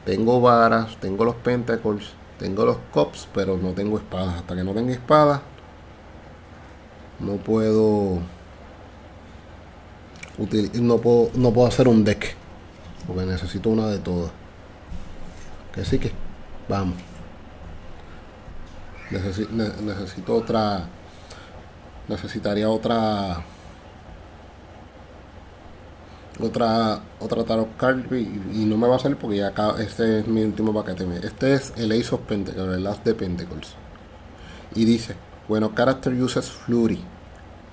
tengo 0.05 0.41
varas, 0.41 0.97
tengo 0.99 1.23
los 1.23 1.35
pentacles, 1.35 2.09
tengo 2.39 2.65
los 2.65 2.77
cops, 2.91 3.27
pero 3.33 3.57
no 3.57 3.71
tengo 3.71 3.97
espadas. 3.97 4.35
Hasta 4.35 4.55
que 4.55 4.63
no 4.63 4.73
tenga 4.73 4.91
espadas, 4.91 5.41
no 7.23 7.37
puedo, 7.37 8.19
no 10.81 10.97
puedo, 10.97 11.31
no 11.35 11.51
puedo 11.51 11.67
hacer 11.67 11.87
un 11.87 12.03
deck, 12.03 12.35
porque 13.07 13.25
necesito 13.25 13.69
una 13.69 13.87
de 13.87 13.99
todas. 13.99 14.31
Que 15.73 15.85
sí 15.85 15.99
que, 15.99 16.11
vamos. 16.67 16.95
necesito 19.09 20.35
otra, 20.35 20.87
necesitaría 22.07 22.69
otra 22.69 23.43
otra 26.39 27.01
otra 27.19 27.43
tarot 27.43 27.77
card 27.77 28.11
y, 28.11 28.65
no 28.65 28.77
me 28.77 28.87
va 28.87 28.95
a 28.95 28.99
salir 28.99 29.17
porque 29.17 29.37
ya 29.37 29.49
acá 29.49 29.75
este 29.79 30.19
es 30.19 30.27
mi 30.27 30.41
último 30.43 30.73
paquete 30.73 31.05
este 31.23 31.53
es 31.53 31.73
el 31.77 31.91
Ace 31.91 32.15
of 32.15 32.21
Pentacles 32.21 32.75
el 32.75 32.83
Last 32.83 33.05
de 33.05 33.13
Pentacles 33.13 33.73
y 34.73 34.85
dice 34.85 35.15
bueno 35.47 35.73
character 35.75 36.11
uses 36.13 36.49
flurry 36.49 37.03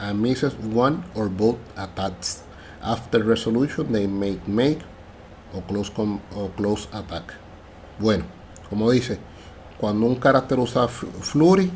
and 0.00 0.20
misses 0.20 0.54
one 0.74 1.04
or 1.14 1.28
both 1.28 1.58
attacks 1.76 2.42
after 2.82 3.22
resolution 3.22 3.92
they 3.92 4.06
make 4.06 4.40
make 4.48 4.78
o 5.54 5.60
close 5.60 5.92
o 6.34 6.48
close 6.56 6.88
attack 6.92 7.34
bueno 7.98 8.24
como 8.68 8.90
dice 8.90 9.18
cuando 9.78 10.06
un 10.06 10.16
carácter 10.16 10.58
usa 10.58 10.88
flurry 10.88 11.70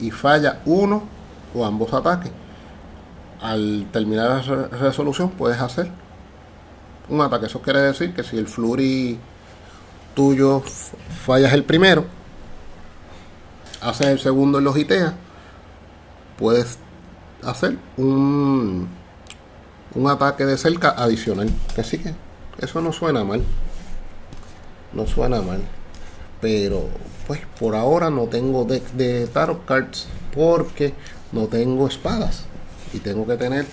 y 0.00 0.10
falla 0.10 0.60
uno 0.64 1.02
o 1.54 1.64
ambos 1.64 1.92
ataques 1.92 2.32
al 3.40 3.86
terminar 3.92 4.44
la 4.46 4.66
resolución 4.68 5.30
puedes 5.30 5.60
hacer 5.60 5.90
un 7.08 7.20
ataque. 7.20 7.46
Eso 7.46 7.60
quiere 7.60 7.80
decir 7.80 8.14
que 8.14 8.22
si 8.22 8.36
el 8.36 8.46
flurry 8.46 9.18
tuyo 10.14 10.62
fallas 11.24 11.52
el 11.52 11.64
primero, 11.64 12.04
haces 13.80 14.08
el 14.08 14.18
segundo 14.18 14.60
y 14.60 14.64
lo 14.64 14.72
giteas, 14.72 15.14
puedes 16.38 16.78
hacer 17.42 17.78
un, 17.96 18.88
un 19.94 20.10
ataque 20.10 20.44
de 20.44 20.56
cerca 20.56 20.90
adicional. 20.90 21.50
Así 21.76 21.98
que 21.98 22.14
eso 22.58 22.80
no 22.80 22.92
suena 22.92 23.24
mal. 23.24 23.42
No 24.92 25.06
suena 25.06 25.40
mal. 25.42 25.60
Pero 26.40 26.88
pues 27.26 27.40
por 27.58 27.74
ahora 27.74 28.10
no 28.10 28.24
tengo 28.24 28.64
deck 28.64 28.92
de 28.92 29.26
tarot 29.26 29.64
cards 29.66 30.06
porque 30.34 30.94
no 31.32 31.46
tengo 31.46 31.86
espadas 31.86 32.44
y 32.94 32.98
tengo 32.98 33.26
que 33.26 33.36
tener 33.36 33.66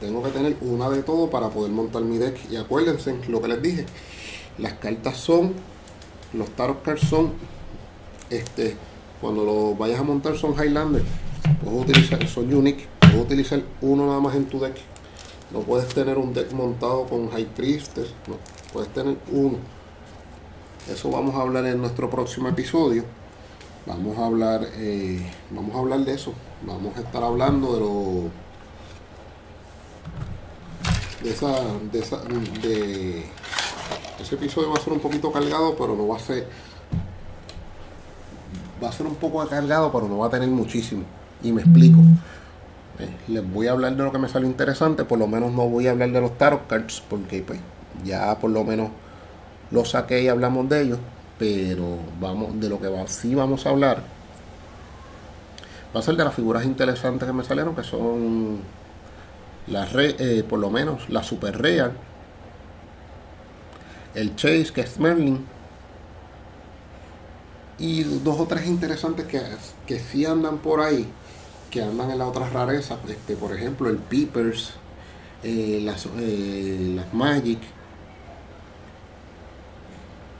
tengo 0.00 0.22
que 0.22 0.30
tener 0.30 0.56
una 0.60 0.90
de 0.90 1.02
todo 1.02 1.30
para 1.30 1.48
poder 1.50 1.70
montar 1.70 2.02
mi 2.02 2.18
deck 2.18 2.36
y 2.50 2.56
acuérdense 2.56 3.16
lo 3.28 3.40
que 3.40 3.48
les 3.48 3.62
dije 3.62 3.86
las 4.58 4.74
cartas 4.74 5.16
son 5.18 5.54
los 6.32 6.50
tarot 6.50 6.82
cards 6.82 7.02
son 7.08 7.32
este 8.28 8.76
cuando 9.20 9.44
lo 9.44 9.74
vayas 9.76 10.00
a 10.00 10.02
montar 10.02 10.36
son 10.36 10.52
Highlander 10.52 11.04
puedes 11.62 11.82
utilizar 11.82 12.26
son 12.28 12.52
unique 12.54 12.86
puedes 13.00 13.16
utilizar 13.16 13.62
uno 13.80 14.06
nada 14.06 14.20
más 14.20 14.34
en 14.34 14.46
tu 14.46 14.60
deck. 14.60 14.76
No 15.52 15.60
puedes 15.60 15.88
tener 15.88 16.18
un 16.18 16.34
deck 16.34 16.52
montado 16.52 17.06
con 17.06 17.30
High 17.30 17.46
Priestess 17.54 18.12
no 18.26 18.36
puedes 18.72 18.92
tener 18.92 19.16
uno. 19.30 19.58
Eso 20.90 21.10
vamos 21.10 21.34
a 21.34 21.40
hablar 21.40 21.66
en 21.66 21.80
nuestro 21.80 22.10
próximo 22.10 22.48
episodio. 22.48 23.04
Vamos 23.86 24.18
a 24.18 24.26
hablar 24.26 24.66
eh, 24.74 25.24
vamos 25.50 25.74
a 25.74 25.78
hablar 25.78 26.00
de 26.00 26.14
eso. 26.14 26.32
Vamos 26.66 26.96
a 26.96 27.00
estar 27.00 27.22
hablando 27.22 27.74
de 27.74 27.80
lo 27.80 28.46
de 31.22 31.30
esa 31.30 31.52
de 31.92 31.98
esa 31.98 32.18
de 32.62 33.24
ese 34.20 34.34
episodio 34.34 34.70
va 34.70 34.76
a 34.76 34.80
ser 34.80 34.92
un 34.92 35.00
poquito 35.00 35.32
cargado 35.32 35.76
pero 35.76 35.96
no 35.96 36.06
va 36.08 36.16
a 36.16 36.20
ser 36.20 36.46
va 38.82 38.88
a 38.88 38.92
ser 38.92 39.06
un 39.06 39.14
poco 39.16 39.46
cargado 39.46 39.90
pero 39.90 40.08
no 40.08 40.18
va 40.18 40.26
a 40.26 40.30
tener 40.30 40.48
muchísimo 40.48 41.04
y 41.42 41.52
me 41.52 41.62
explico. 41.62 42.00
Eh, 42.98 43.10
les 43.28 43.52
voy 43.52 43.66
a 43.66 43.72
hablar 43.72 43.94
de 43.94 44.02
lo 44.02 44.10
que 44.10 44.18
me 44.18 44.28
salió 44.28 44.48
interesante 44.48 45.04
por 45.04 45.18
lo 45.18 45.26
menos 45.26 45.52
no 45.52 45.68
voy 45.68 45.86
a 45.86 45.90
hablar 45.90 46.10
de 46.12 46.20
los 46.20 46.38
tarot 46.38 46.66
cards 46.66 47.02
porque 47.06 47.42
pues 47.42 47.60
ya 48.04 48.38
por 48.38 48.50
lo 48.50 48.64
menos 48.64 48.88
lo 49.70 49.84
saqué 49.84 50.22
y 50.22 50.28
hablamos 50.28 50.66
de 50.70 50.80
ellos 50.80 50.98
pero 51.38 51.98
vamos 52.18 52.58
de 52.58 52.70
lo 52.70 52.80
que 52.80 52.88
va, 52.88 53.06
sí 53.06 53.34
vamos 53.34 53.66
a 53.66 53.70
hablar 53.70 54.02
va 55.94 56.00
a 56.00 56.02
ser 56.02 56.16
de 56.16 56.24
las 56.24 56.34
figuras 56.34 56.64
interesantes 56.64 57.26
que 57.26 57.34
me 57.34 57.44
salieron 57.44 57.76
que 57.76 57.82
son 57.82 58.60
las 59.66 59.90
eh, 59.94 60.42
por 60.48 60.58
lo 60.58 60.70
menos 60.70 61.10
la 61.10 61.22
super 61.22 61.60
real 61.60 61.92
el 64.14 64.36
chase 64.36 64.72
que 64.72 64.80
es 64.80 64.98
Merlin 64.98 65.44
y 67.78 68.04
dos 68.04 68.40
o 68.40 68.46
tres 68.46 68.66
interesantes 68.66 69.26
que, 69.26 69.42
que 69.86 69.98
sí 69.98 70.24
andan 70.24 70.56
por 70.56 70.80
ahí 70.80 71.06
que 71.70 71.82
andan 71.82 72.10
en 72.10 72.18
las 72.18 72.28
otras 72.28 72.52
rarezas 72.52 72.98
este 73.08 73.36
por 73.36 73.54
ejemplo 73.54 73.88
el 73.88 73.98
Peepers 73.98 74.74
eh, 75.42 75.80
las, 75.84 76.06
eh, 76.18 76.92
las 76.96 77.12
Magic 77.14 77.60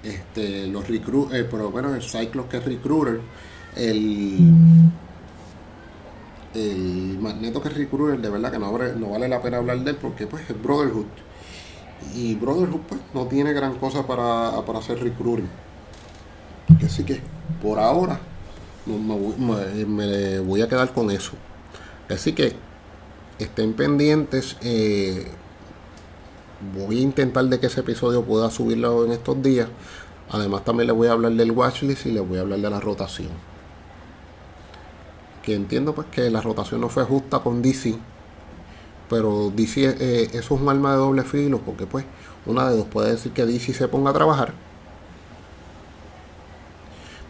este, 0.07 0.67
los 0.69 0.89
recruit, 0.89 1.33
eh, 1.33 1.45
por 1.45 1.61
lo 1.61 1.71
menos 1.71 1.95
el 1.95 2.03
Cyclops 2.03 2.49
que 2.49 2.57
es 2.59 2.65
Recruiter, 2.65 3.21
el, 3.75 4.53
el 6.55 7.19
Magneto 7.21 7.61
que 7.61 7.69
es 7.69 7.77
Recruiter, 7.77 8.21
de 8.21 8.31
verdad 8.31 8.53
que 8.53 8.59
no, 8.59 8.71
no 8.71 9.11
vale 9.11 9.29
la 9.29 9.43
pena 9.43 9.59
hablar 9.59 9.81
de 9.81 9.91
él 9.91 9.97
porque 10.01 10.27
pues 10.27 10.49
es 10.49 10.63
Brotherhood. 10.63 11.07
Y 12.15 12.35
Brotherhood 12.37 12.83
pues 12.89 13.01
no 13.15 13.27
tiene 13.27 13.53
gran 13.53 13.79
cosa 13.79 14.07
para, 14.07 14.65
para 14.65 14.79
hacer 14.79 15.03
recruiting. 15.03 15.49
Así 16.85 17.05
que 17.05 17.21
por 17.61 17.79
ahora 17.79 18.21
me, 18.87 20.41
voy 20.41 20.63
a 20.63 20.69
quedar 20.69 20.93
con 20.93 21.11
eso. 21.11 21.33
Así 22.09 22.33
que 22.33 22.55
estén 23.39 23.75
pendientes. 23.75 24.57
Eh, 24.63 25.27
voy 26.75 26.99
a 26.99 27.03
intentar 27.03 27.45
de 27.47 27.61
que 27.61 27.67
ese 27.67 27.81
episodio 27.81 28.23
pueda 28.23 28.51
subirlo 28.51 29.05
en 29.05 29.13
estos 29.13 29.43
días. 29.43 29.69
Además 30.31 30.65
también 30.65 30.89
les 30.89 30.97
voy 30.97 31.09
a 31.09 31.13
hablar 31.13 31.33
del 31.33 31.53
watchlist 31.53 32.07
y 32.07 32.13
les 32.13 32.27
voy 32.27 32.39
a 32.39 32.43
hablar 32.43 32.61
de 32.61 32.71
la 32.71 32.81
rotación. 32.81 33.31
Que 35.43 35.55
entiendo 35.55 35.95
pues 35.95 36.09
que 36.09 36.29
la 36.31 36.41
rotación 36.41 36.81
no 36.81 36.89
fue 36.89 37.05
justa 37.05 37.41
con 37.41 37.63
DC. 37.63 37.97
Pero 39.09 39.53
DC 39.55 39.97
eh, 40.01 40.31
eso 40.33 40.55
es 40.57 40.61
un 40.61 40.69
arma 40.69 40.93
de 40.93 40.99
doble 40.99 41.23
filo 41.23 41.61
porque 41.61 41.87
pues 41.87 42.05
una 42.45 42.69
de 42.69 42.77
dos 42.77 42.87
puede 42.87 43.13
decir 43.13 43.33
que 43.33 43.47
DC 43.47 43.73
se 43.73 43.87
ponga 43.87 44.11
a 44.11 44.15
trabajar 44.15 44.67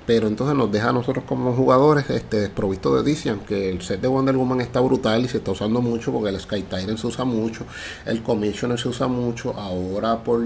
pero 0.06 0.28
entonces 0.28 0.56
nos 0.56 0.70
deja 0.70 0.90
a 0.90 0.92
nosotros 0.92 1.24
como 1.26 1.52
jugadores 1.52 2.08
este, 2.10 2.38
desprovisto 2.38 2.94
de 2.94 3.02
DC, 3.02 3.28
aunque 3.30 3.70
el 3.70 3.82
set 3.82 4.00
de 4.00 4.06
Wonder 4.06 4.36
Woman 4.36 4.60
está 4.60 4.80
brutal 4.80 5.24
y 5.24 5.28
se 5.28 5.38
está 5.38 5.50
usando 5.50 5.82
mucho 5.82 6.12
porque 6.12 6.28
el 6.28 6.40
Sky 6.40 6.62
Tyrant 6.62 6.98
se 6.98 7.08
usa 7.08 7.24
mucho, 7.24 7.64
el 8.04 8.22
Commissioner 8.22 8.78
se 8.78 8.88
usa 8.88 9.08
mucho, 9.08 9.52
ahora 9.54 10.22
por, 10.22 10.40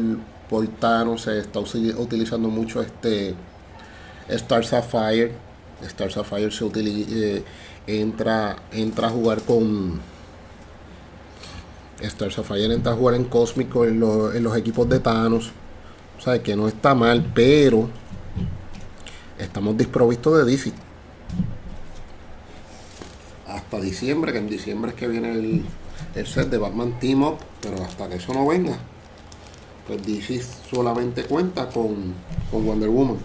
por 0.48 0.66
Thanos 0.66 1.22
se 1.22 1.38
está 1.38 1.61
utilizando 1.61 2.48
mucho 2.48 2.80
este 2.80 3.34
Star 4.28 4.64
Sapphire, 4.64 5.32
Star 5.82 6.11
Sapphire 6.11 6.50
se 6.50 6.64
utiliza, 6.64 7.11
eh, 7.14 7.44
entra, 7.86 8.56
entra 8.72 9.08
a 9.08 9.11
jugar 9.11 9.42
con 9.42 10.00
Star 12.00 12.32
Sapphire 12.32 12.72
entra 12.72 12.92
a 12.92 12.96
jugar 12.96 13.14
en 13.14 13.24
Cósmico 13.24 13.84
en, 13.84 14.02
en 14.02 14.42
los 14.42 14.56
equipos 14.56 14.88
de 14.88 15.00
Thanos, 15.00 15.52
o 16.18 16.22
sea 16.22 16.42
que 16.42 16.56
no 16.56 16.66
está 16.66 16.94
mal, 16.94 17.30
pero 17.34 17.90
estamos 19.43 19.76
desprovistos 19.76 20.38
de 20.38 20.51
DC. 20.51 20.72
hasta 23.47 23.80
diciembre, 23.80 24.32
que 24.32 24.38
en 24.38 24.49
diciembre 24.49 24.91
es 24.93 24.97
que 24.97 25.09
viene 25.09 25.32
el, 25.32 25.64
el 26.14 26.26
set 26.26 26.49
de 26.49 26.59
Batman 26.59 26.99
Team 27.01 27.22
Up, 27.22 27.38
pero 27.61 27.82
hasta 27.82 28.09
que 28.09 28.16
eso 28.16 28.32
no 28.32 28.47
venga, 28.47 28.76
pues 29.86 30.05
DC 30.07 30.41
solamente 30.70 31.24
cuenta 31.24 31.68
con, 31.68 32.14
con 32.51 32.66
Wonder 32.66 32.88
Woman. 32.88 33.18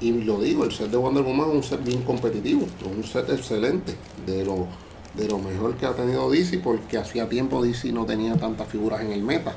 Y 0.00 0.12
lo 0.12 0.40
digo, 0.40 0.64
el 0.64 0.72
set 0.72 0.90
de 0.90 0.96
Wonder 0.96 1.22
Woman 1.22 1.50
es 1.50 1.54
un 1.56 1.62
set 1.62 1.84
bien 1.84 2.02
competitivo, 2.02 2.66
es 2.80 2.86
un 2.86 3.04
set 3.04 3.28
excelente, 3.30 3.94
de 4.26 4.44
lo, 4.44 4.66
de 5.14 5.28
lo 5.28 5.38
mejor 5.38 5.76
que 5.76 5.86
ha 5.86 5.94
tenido 5.94 6.30
DC, 6.30 6.58
porque 6.58 6.98
hacía 6.98 7.28
tiempo 7.28 7.62
DC 7.62 7.92
no 7.92 8.06
tenía 8.06 8.36
tantas 8.36 8.68
figuras 8.68 9.02
en 9.02 9.12
el 9.12 9.22
meta. 9.22 9.54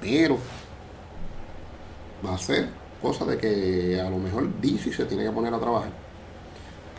Pero 0.00 0.38
va 2.24 2.34
a 2.34 2.38
ser 2.38 2.79
cosa 3.00 3.24
de 3.24 3.38
que 3.38 3.98
a 4.00 4.10
lo 4.10 4.18
mejor 4.18 4.52
DC 4.60 4.92
se 4.92 5.06
tiene 5.06 5.24
que 5.24 5.30
poner 5.30 5.54
a 5.54 5.58
trabajar. 5.58 5.92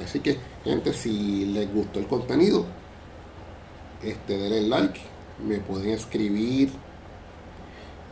Así 0.04 0.20
que, 0.20 0.38
gente, 0.64 0.94
si 0.94 1.46
les 1.46 1.72
gustó 1.74 2.00
el 2.00 2.08
contenido, 2.08 2.66
este, 4.04 4.38
denle 4.38 4.62
like, 4.62 5.00
me 5.46 5.60
pueden 5.60 5.92
escribir. 5.92 6.72